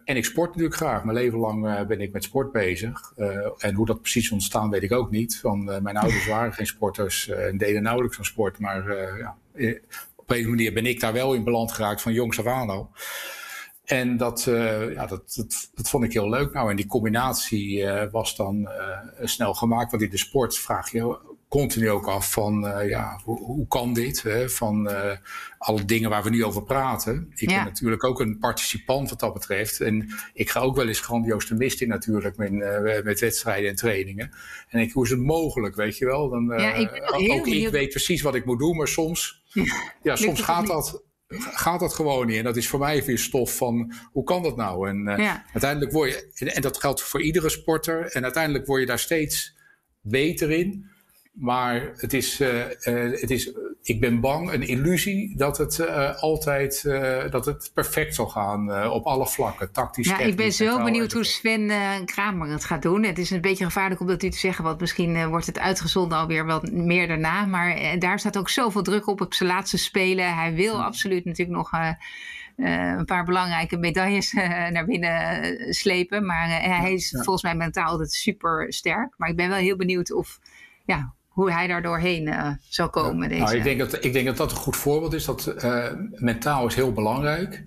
en 0.06 0.16
ik 0.16 0.26
sport 0.26 0.50
natuurlijk 0.50 0.76
graag. 0.76 1.04
Mijn 1.04 1.18
leven 1.18 1.40
lang 1.40 1.88
ben 1.88 2.02
ik 2.02 2.12
met 2.12 2.24
sport 2.24 2.52
bezig. 2.52 3.14
en 3.58 3.74
hoe 3.74 3.86
dat 3.86 4.02
precies 4.02 4.32
ontstaan, 4.32 4.70
weet 4.70 4.84
ik 4.84 4.92
ook 4.92 5.12
niet. 5.12 5.40
Van, 5.40 5.64
mijn 5.64 5.98
ouders 5.98 6.28
waren 6.36 6.54
geen 6.54 6.68
sporters 6.68 7.28
en 7.28 7.58
deden 7.58 7.84
nauwelijks 7.84 8.18
aan 8.18 8.26
sport. 8.26 8.60
Maar 8.60 8.98
ja, 9.18 9.36
op 10.26 10.36
een 10.36 10.50
manier 10.50 10.74
ben 10.74 10.86
ik 10.86 11.00
daar 11.00 11.14
wel 11.14 11.34
in 11.34 11.44
beland 11.44 11.72
geraakt 11.72 12.02
van 12.02 12.14
jongs 12.14 12.40
af 12.40 12.46
aan 12.46 12.70
al. 12.70 12.92
En 13.86 14.18
dat, 14.18 14.46
uh, 14.50 14.94
ja, 14.94 15.06
dat, 15.06 15.34
dat, 15.36 15.70
dat, 15.74 15.90
vond 15.90 16.04
ik 16.04 16.14
heel 16.14 16.30
leuk. 16.30 16.54
Nou, 16.54 16.70
en 16.70 16.76
die 16.76 16.88
combinatie 16.88 17.78
uh, 17.78 18.04
was 18.12 18.36
dan 18.36 18.62
uh, 18.62 19.00
snel 19.28 19.54
gemaakt. 19.54 19.92
Want 19.92 20.04
in 20.04 20.10
de 20.10 20.18
sport 20.18 20.58
vraag 20.58 20.92
je 20.92 21.18
continu 21.48 21.90
ook 21.90 22.08
af 22.08 22.32
van, 22.32 22.66
uh, 22.66 22.90
ja, 22.90 23.20
hoe, 23.24 23.38
hoe, 23.38 23.68
kan 23.68 23.94
dit? 23.94 24.22
Hè? 24.22 24.50
Van 24.50 24.90
uh, 24.90 25.12
alle 25.58 25.86
dingen 25.86 26.10
waar 26.10 26.24
we 26.24 26.30
nu 26.30 26.44
over 26.44 26.64
praten. 26.64 27.32
Ik 27.36 27.48
ben 27.48 27.64
natuurlijk 27.64 28.04
ook 28.04 28.20
een 28.20 28.38
participant 28.40 29.10
wat 29.10 29.20
dat 29.20 29.34
betreft. 29.34 29.82
En 29.82 30.10
ik 30.34 30.50
ga 30.50 30.60
ook 30.60 30.76
wel 30.76 30.88
eens 30.88 31.00
grandioos 31.00 31.48
de 31.48 31.56
mist 31.56 31.82
in 31.82 31.88
natuurlijk 31.88 32.38
met, 32.38 32.52
uh, 32.52 33.04
met 33.04 33.20
wedstrijden 33.20 33.70
en 33.70 33.76
trainingen. 33.76 34.32
En 34.70 34.80
ik, 34.80 34.92
hoe 34.92 35.04
is 35.04 35.10
het 35.10 35.20
mogelijk, 35.20 35.76
weet 35.76 35.98
je 35.98 36.06
wel? 36.06 36.30
Dan, 36.30 36.54
ja, 36.58 36.74
ik 36.74 37.02
ook 37.14 37.48
ik 37.48 37.70
weet 37.70 37.90
precies 37.90 38.22
wat 38.22 38.36
ik 38.36 38.46
moet 38.46 38.60
doen, 38.60 38.78
maar 38.78 38.88
soms, 38.88 39.44
ja, 40.02 40.16
soms 40.16 40.42
gaat 40.42 40.68
dat 40.68 41.04
gaat 41.38 41.80
dat 41.80 41.94
gewoon 41.94 42.28
niet. 42.28 42.38
En 42.38 42.44
dat 42.44 42.58
is 42.58 42.68
voor 42.68 42.80
mij 42.80 43.04
weer 43.04 43.20
stof 43.20 43.58
van 43.58 43.94
hoe 44.12 44.24
kan 44.24 44.44
dat 44.44 44.56
nou? 44.56 44.90
En 44.90 45.08
uiteindelijk 45.54 45.92
word 45.92 46.30
je, 46.34 46.52
en, 46.52 46.62
dat 46.62 46.80
geldt 46.80 47.02
voor 47.02 47.22
iedere 47.22 47.50
sporter, 47.50 48.06
en 48.06 48.24
uiteindelijk 48.24 48.66
word 48.66 48.80
je 48.80 48.88
daar 48.88 49.00
steeds 49.00 49.56
beter 50.02 50.52
in. 50.52 50.94
Maar 51.36 51.92
het 51.96 52.14
is, 52.14 52.42
uh, 52.42 52.60
uh, 52.60 53.22
het 53.22 53.32
is, 53.32 53.52
ik 53.82 54.00
ben 54.00 54.20
bang, 54.20 54.52
een 54.52 54.68
illusie 54.68 55.38
dat 55.38 55.58
het 55.58 55.78
uh, 55.78 56.16
altijd 56.16 56.84
dat 57.32 57.46
het 57.46 57.72
perfect 57.74 58.16
zal 58.16 58.28
gaan 58.28 58.90
op 58.92 59.06
alle 59.06 59.28
vlakken, 59.28 59.72
tactisch. 59.72 60.08
Ja, 60.08 60.20
ik 60.20 60.36
ben 60.36 60.52
zo 60.52 60.84
benieuwd 60.84 61.12
hoe 61.12 61.24
Sven 61.24 61.72
Kramer 62.06 62.48
het 62.48 62.66
gaat 62.66 62.82
doen. 62.82 63.04
Het 63.04 63.18
is 63.18 63.30
een 63.30 63.42
beetje 63.42 63.66
gevaarlijk 63.66 64.02
om 64.02 64.08
dat 64.08 64.24
u 64.24 64.30
te 64.30 64.38
zeggen, 64.38 64.64
want 64.64 64.80
misschien 64.80 65.28
wordt 65.28 65.46
het 65.46 65.60
uitgezonden 65.60 66.18
alweer 66.18 66.46
wat 66.46 66.72
meer 66.72 67.08
daarna. 67.08 67.46
Maar 67.46 68.00
daar 68.00 68.20
staat 68.20 68.38
ook 68.38 68.50
zoveel 68.50 68.84
druk 68.84 69.08
op 69.08 69.22
op 69.22 69.34
zijn 69.34 69.50
laatste 69.50 69.78
spelen. 69.78 70.36
Hij 70.36 70.54
wil 70.54 70.84
absoluut 70.84 71.26
natuurlijk 71.26 71.58
nog. 71.58 71.72
een 72.56 73.06
paar 73.06 73.26
belangrijke 73.26 73.78
medailles 73.78 74.34
naar 74.72 74.86
binnen 74.86 75.74
slepen. 75.74 76.26
Maar 76.26 76.48
hij 76.62 76.94
is 76.94 77.10
volgens 77.10 77.44
mij 77.44 77.56
mentaal 77.56 77.90
altijd 77.90 78.12
super 78.12 78.74
sterk. 78.74 79.14
Maar 79.18 79.30
ik 79.30 79.36
ben 79.36 79.50
wel 79.50 79.58
heel 79.58 79.78
benieuwd 79.78 80.14
of, 80.14 80.40
ja, 80.86 81.14
hoe 81.36 81.52
hij 81.52 81.68
daar 81.68 81.82
doorheen 81.82 82.28
uh, 82.28 82.52
zal 82.70 82.90
komen. 82.90 83.30
deze. 83.30 83.42
Nou, 83.42 83.56
ik, 83.56 83.64
denk 83.64 83.80
dat, 83.80 84.04
ik 84.04 84.14
denk 84.14 84.26
dat 84.26 84.38
dat 84.38 84.52
een 84.52 84.58
goed 84.58 84.76
voorbeeld 84.76 85.14
is. 85.14 85.26
Dat 85.26 85.56
uh, 85.64 85.86
mentaal 86.12 86.68
is 86.68 86.76
heel 86.76 86.92
belangrijk. 86.92 87.64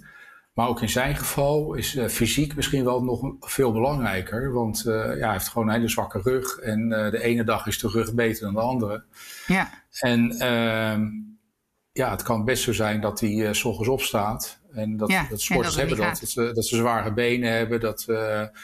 Maar 0.54 0.68
ook 0.68 0.82
in 0.82 0.88
zijn 0.88 1.16
geval 1.16 1.74
is 1.74 1.94
uh, 1.94 2.06
fysiek 2.06 2.56
misschien 2.56 2.84
wel 2.84 3.04
nog 3.04 3.34
veel 3.40 3.72
belangrijker. 3.72 4.52
Want 4.52 4.82
ja, 4.84 4.92
hij 4.92 5.32
heeft 5.32 5.48
gewoon 5.48 5.68
een 5.68 5.74
hele 5.74 5.88
zwakke 5.88 6.20
rug. 6.22 6.58
En 6.58 6.88
de 6.88 7.22
ene 7.22 7.44
dag 7.44 7.66
is 7.66 7.78
de 7.78 7.88
rug 7.88 8.14
beter 8.14 8.44
dan 8.44 8.54
de 8.54 8.60
andere. 8.60 9.04
Ja. 9.46 9.70
En 9.90 10.30
ehm, 10.30 11.06
ja, 11.92 12.10
het 12.10 12.22
kan 12.22 12.44
best 12.44 12.62
zo 12.62 12.72
zijn 12.72 13.00
dat 13.00 13.20
hij 13.20 13.54
s 13.54 13.64
ochtends 13.64 13.88
opstaat. 13.88 14.58
En 14.72 14.96
dat, 14.96 15.10
ja, 15.10 15.26
dat 15.30 15.40
sporters 15.40 15.74
dat 15.74 15.88
hebben 15.88 16.06
dat, 16.06 16.20
dat 16.20 16.30
ze, 16.30 16.52
dat 16.54 16.66
ze 16.66 16.76
zware 16.76 17.12
benen 17.12 17.52
hebben. 17.52 17.80
Dat, 17.80 18.04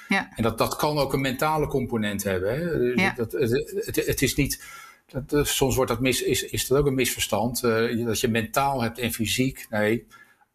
ja. 0.08 0.28
En 0.36 0.42
dat, 0.42 0.58
dat 0.58 0.76
kan 0.76 0.98
ook 0.98 1.12
een 1.12 1.20
mentale 1.20 1.66
component 1.66 2.22
hebben. 2.22 2.54
Hè? 2.54 2.78
Dus 2.78 3.00
ja. 3.00 3.12
dat, 3.16 3.32
het, 3.32 3.72
het, 3.86 4.06
het, 4.06 4.22
is 4.22 4.34
niet 4.34 4.82
dat, 5.14 5.32
eh, 5.32 5.44
soms 5.44 5.76
wordt 5.76 5.90
dat 5.90 6.00
mis, 6.00 6.22
is, 6.22 6.44
is 6.44 6.66
dat 6.66 6.78
ook 6.78 6.86
een 6.86 6.94
misverstand. 6.94 7.62
Uh, 7.62 8.06
dat 8.06 8.20
je 8.20 8.28
mentaal 8.28 8.82
hebt 8.82 8.98
en 8.98 9.12
fysiek. 9.12 9.66
Nee, 9.70 10.06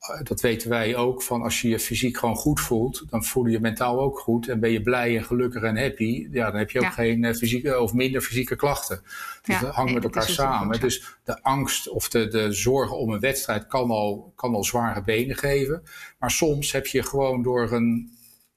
uh, 0.09 0.21
dat 0.23 0.41
weten 0.41 0.69
wij 0.69 0.95
ook. 0.95 1.23
Van 1.23 1.41
als 1.41 1.61
je 1.61 1.69
je 1.69 1.79
fysiek 1.79 2.17
gewoon 2.17 2.35
goed 2.35 2.59
voelt, 2.59 3.03
dan 3.09 3.23
voel 3.23 3.45
je 3.45 3.51
je 3.51 3.59
mentaal 3.59 3.99
ook 3.99 4.19
goed. 4.19 4.47
En 4.47 4.59
ben 4.59 4.71
je 4.71 4.81
blij 4.81 5.17
en 5.17 5.23
gelukkig 5.23 5.61
en 5.61 5.77
happy. 5.77 6.27
Ja, 6.31 6.51
dan 6.51 6.59
heb 6.59 6.71
je 6.71 6.79
ook 6.79 6.85
ja. 6.85 6.91
geen 6.91 7.35
fysieke 7.35 7.79
of 7.79 7.93
minder 7.93 8.21
fysieke 8.21 8.55
klachten. 8.55 9.01
Dus 9.41 9.55
ja, 9.55 9.61
dat 9.61 9.75
hangt 9.75 9.93
met 9.93 10.03
elkaar 10.03 10.29
samen. 10.29 10.79
Dus 10.79 11.17
de 11.23 11.43
angst 11.43 11.89
of 11.89 12.09
de, 12.09 12.27
de 12.27 12.51
zorgen 12.51 12.97
om 12.97 13.11
een 13.11 13.19
wedstrijd 13.19 13.67
kan 13.67 13.89
al, 13.89 14.33
kan 14.35 14.55
al 14.55 14.63
zware 14.63 15.03
benen 15.03 15.35
geven. 15.35 15.83
Maar 16.19 16.31
soms 16.31 16.71
heb 16.71 16.87
je 16.87 17.03
gewoon 17.03 17.41
door 17.41 17.71
een, 17.71 18.11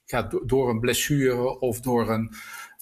ja, 0.04 0.30
door 0.44 0.70
een 0.70 0.80
blessure 0.80 1.60
of 1.60 1.80
door 1.80 2.10
een 2.10 2.34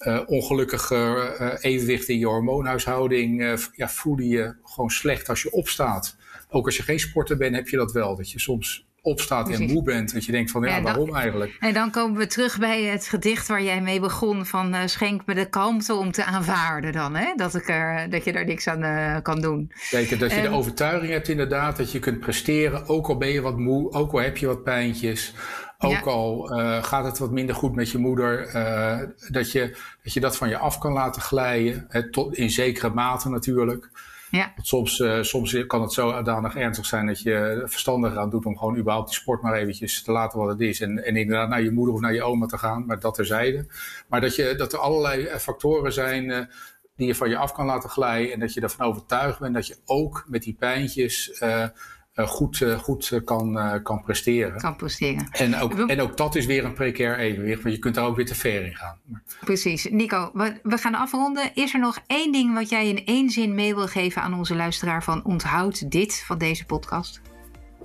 uh, 0.06 0.20
ongelukkige 0.26 1.36
uh, 1.40 1.72
evenwicht 1.72 2.08
in 2.08 2.18
je 2.18 2.26
hormoonhuishouding, 2.26 3.40
uh, 3.40 3.56
ja, 3.72 3.88
voel 3.88 4.18
je 4.18 4.28
je 4.28 4.54
gewoon 4.64 4.90
slecht 4.90 5.28
als 5.28 5.42
je 5.42 5.52
opstaat. 5.52 6.16
Ook 6.48 6.66
als 6.66 6.76
je 6.76 6.82
geen 6.82 7.00
sporter 7.00 7.36
bent, 7.36 7.54
heb 7.54 7.68
je 7.68 7.76
dat 7.76 7.92
wel. 7.92 8.16
Dat 8.16 8.30
je 8.30 8.40
soms 8.40 8.88
opstaat 9.02 9.44
Precies. 9.44 9.66
en 9.66 9.72
moe 9.72 9.82
bent. 9.82 10.12
Dat 10.12 10.24
je 10.24 10.32
denkt 10.32 10.50
van, 10.50 10.62
ja, 10.62 10.76
ja 10.76 10.82
waarom 10.82 11.14
eigenlijk? 11.14 11.56
En 11.60 11.74
dan 11.74 11.90
komen 11.90 12.18
we 12.18 12.26
terug 12.26 12.58
bij 12.58 12.82
het 12.82 13.06
gedicht 13.06 13.48
waar 13.48 13.62
jij 13.62 13.80
mee 13.80 14.00
begon. 14.00 14.46
Van 14.46 14.88
schenk 14.88 15.26
me 15.26 15.34
de 15.34 15.48
kalmte 15.48 15.94
om 15.94 16.12
te 16.12 16.24
aanvaarden 16.24 16.92
dan. 16.92 17.14
Hè? 17.16 17.32
Dat, 17.36 17.54
ik 17.54 17.68
er, 17.68 18.10
dat 18.10 18.24
je 18.24 18.32
daar 18.32 18.44
niks 18.44 18.66
aan 18.66 19.22
kan 19.22 19.40
doen. 19.40 19.72
Zeker, 19.74 20.18
dat 20.18 20.34
je 20.34 20.42
de 20.42 20.48
overtuiging 20.48 21.12
hebt 21.12 21.28
inderdaad. 21.28 21.76
Dat 21.76 21.92
je 21.92 21.98
kunt 21.98 22.20
presteren. 22.20 22.88
Ook 22.88 23.08
al 23.08 23.16
ben 23.16 23.28
je 23.28 23.40
wat 23.40 23.58
moe. 23.58 23.92
Ook 23.92 24.12
al 24.12 24.20
heb 24.20 24.36
je 24.36 24.46
wat 24.46 24.62
pijntjes. 24.62 25.34
Ook 25.82 26.06
al 26.06 26.58
uh, 26.58 26.82
gaat 26.82 27.04
het 27.04 27.18
wat 27.18 27.30
minder 27.30 27.54
goed 27.54 27.74
met 27.74 27.90
je 27.90 27.98
moeder, 27.98 28.54
uh, 28.54 28.98
dat, 29.28 29.52
je, 29.52 29.76
dat 30.02 30.12
je 30.12 30.20
dat 30.20 30.36
van 30.36 30.48
je 30.48 30.56
af 30.58 30.78
kan 30.78 30.92
laten 30.92 31.22
glijden. 31.22 31.86
Hè, 31.88 32.10
tot, 32.10 32.34
in 32.34 32.50
zekere 32.50 32.90
mate 32.90 33.28
natuurlijk. 33.28 33.90
Ja. 34.30 34.52
soms, 34.62 34.98
uh, 34.98 35.22
soms 35.22 35.66
kan 35.66 35.82
het 35.82 35.92
zo 35.92 36.22
danig 36.22 36.56
ernstig 36.56 36.86
zijn 36.86 37.06
dat 37.06 37.22
je 37.22 37.62
verstandig 37.64 38.16
aan 38.16 38.30
doet 38.30 38.46
om 38.46 38.58
gewoon 38.58 38.76
überhaupt 38.76 39.08
die 39.08 39.18
sport 39.18 39.42
maar 39.42 39.54
eventjes 39.54 40.02
te 40.02 40.12
laten 40.12 40.38
wat 40.38 40.48
het 40.48 40.60
is. 40.60 40.80
En, 40.80 41.04
en 41.04 41.16
inderdaad 41.16 41.48
naar 41.48 41.62
je 41.62 41.70
moeder 41.70 41.94
of 41.94 42.00
naar 42.00 42.14
je 42.14 42.22
oma 42.22 42.46
te 42.46 42.58
gaan, 42.58 42.86
maar 42.86 43.00
dat 43.00 43.14
terzijde. 43.14 43.66
Maar 44.08 44.20
dat, 44.20 44.36
je, 44.36 44.54
dat 44.56 44.72
er 44.72 44.78
allerlei 44.78 45.26
factoren 45.38 45.92
zijn 45.92 46.48
die 46.96 47.06
je 47.06 47.14
van 47.14 47.28
je 47.28 47.36
af 47.36 47.52
kan 47.52 47.66
laten 47.66 47.90
glijden. 47.90 48.32
En 48.32 48.40
dat 48.40 48.54
je 48.54 48.60
ervan 48.60 48.86
overtuigd 48.86 49.38
bent 49.38 49.54
dat 49.54 49.66
je 49.66 49.76
ook 49.84 50.24
met 50.26 50.42
die 50.42 50.56
pijntjes 50.58 51.42
goed, 52.14 52.60
uh, 52.60 52.78
goed 52.78 53.10
uh, 53.10 53.20
kan, 53.24 53.80
kan 53.82 54.02
presteren. 54.02 54.60
Kan 54.60 54.76
presteren. 54.76 55.28
En 55.30 55.56
ook, 55.56 55.78
en 55.78 56.00
ook 56.00 56.16
dat 56.16 56.34
is 56.34 56.46
weer 56.46 56.64
een 56.64 56.72
precair 56.72 57.18
evenwicht, 57.18 57.62
want 57.62 57.74
je 57.74 57.80
kunt 57.80 57.94
daar 57.94 58.06
ook 58.06 58.16
weer 58.16 58.26
te 58.26 58.34
ver 58.34 58.64
in 58.64 58.74
gaan. 58.74 58.98
Precies. 59.40 59.88
Nico, 59.90 60.30
we, 60.32 60.58
we, 60.62 60.78
gaan 60.78 60.94
afronden. 60.94 61.50
Is 61.54 61.74
er 61.74 61.80
nog 61.80 61.98
één 62.06 62.32
ding 62.32 62.54
wat 62.54 62.68
jij 62.68 62.88
in 62.88 63.04
één 63.04 63.30
zin 63.30 63.54
mee 63.54 63.74
wil 63.74 63.86
geven 63.86 64.22
aan 64.22 64.34
onze 64.34 64.54
luisteraar 64.54 65.04
van 65.04 65.24
onthoud 65.24 65.90
dit 65.90 66.22
van 66.26 66.38
deze 66.38 66.64
podcast? 66.64 67.20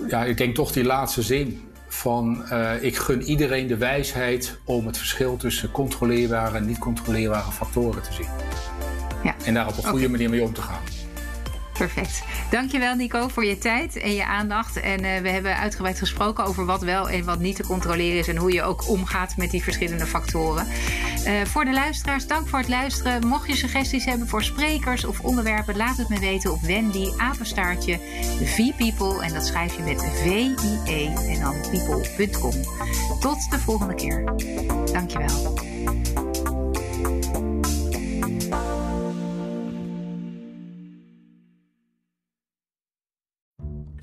Ja, 0.07 0.23
ik 0.23 0.37
denk 0.37 0.55
toch 0.55 0.71
die 0.71 0.83
laatste 0.83 1.21
zin 1.21 1.61
van 1.87 2.43
ik 2.81 2.95
gun 2.95 3.21
iedereen 3.21 3.67
de 3.67 3.77
wijsheid 3.77 4.59
om 4.65 4.85
het 4.85 4.97
verschil 4.97 5.37
tussen 5.37 5.71
controleerbare 5.71 6.57
en 6.57 6.65
niet 6.65 6.77
controleerbare 6.77 7.51
factoren 7.51 8.03
te 8.03 8.13
zien. 8.13 8.27
Ja. 9.23 9.35
En 9.45 9.53
daar 9.53 9.67
op 9.67 9.77
een 9.77 9.83
goede 9.83 9.97
okay. 9.97 10.09
manier 10.09 10.29
mee 10.29 10.43
om 10.43 10.53
te 10.53 10.61
gaan. 10.61 11.04
Perfect. 11.77 12.23
Dankjewel 12.49 12.95
Nico 12.95 13.27
voor 13.27 13.45
je 13.45 13.57
tijd 13.57 13.97
en 13.97 14.13
je 14.13 14.25
aandacht. 14.25 14.79
En 14.79 15.03
uh, 15.03 15.19
we 15.19 15.29
hebben 15.29 15.57
uitgebreid 15.57 15.99
gesproken 15.99 16.45
over 16.45 16.65
wat 16.65 16.81
wel 16.81 17.09
en 17.09 17.25
wat 17.25 17.39
niet 17.39 17.55
te 17.55 17.63
controleren 17.63 18.19
is. 18.19 18.27
En 18.27 18.37
hoe 18.37 18.53
je 18.53 18.63
ook 18.63 18.89
omgaat 18.89 19.37
met 19.37 19.51
die 19.51 19.63
verschillende 19.63 20.05
factoren. 20.05 20.67
Uh, 21.27 21.45
voor 21.45 21.65
de 21.65 21.73
luisteraars, 21.73 22.27
dank 22.27 22.47
voor 22.47 22.59
het 22.59 22.67
luisteren. 22.67 23.27
Mocht 23.27 23.47
je 23.47 23.55
suggesties 23.55 24.05
hebben 24.05 24.27
voor 24.27 24.43
sprekers 24.43 25.05
of 25.05 25.19
onderwerpen, 25.19 25.77
laat 25.77 25.97
het 25.97 26.09
me 26.09 26.19
weten 26.19 26.51
op 26.51 26.61
Wendy 26.61 27.09
Apenstaartje. 27.17 27.99
En 29.21 29.33
dat 29.33 29.45
schrijf 29.45 29.75
je 29.75 29.83
met 29.83 30.03
V-I-E 30.03 31.05
en 31.05 31.39
dan 31.39 31.55
people.com. 31.71 32.53
Tot 33.19 33.51
de 33.51 33.59
volgende 33.59 33.95
keer. 33.95 34.23
Dankjewel. 34.91 35.74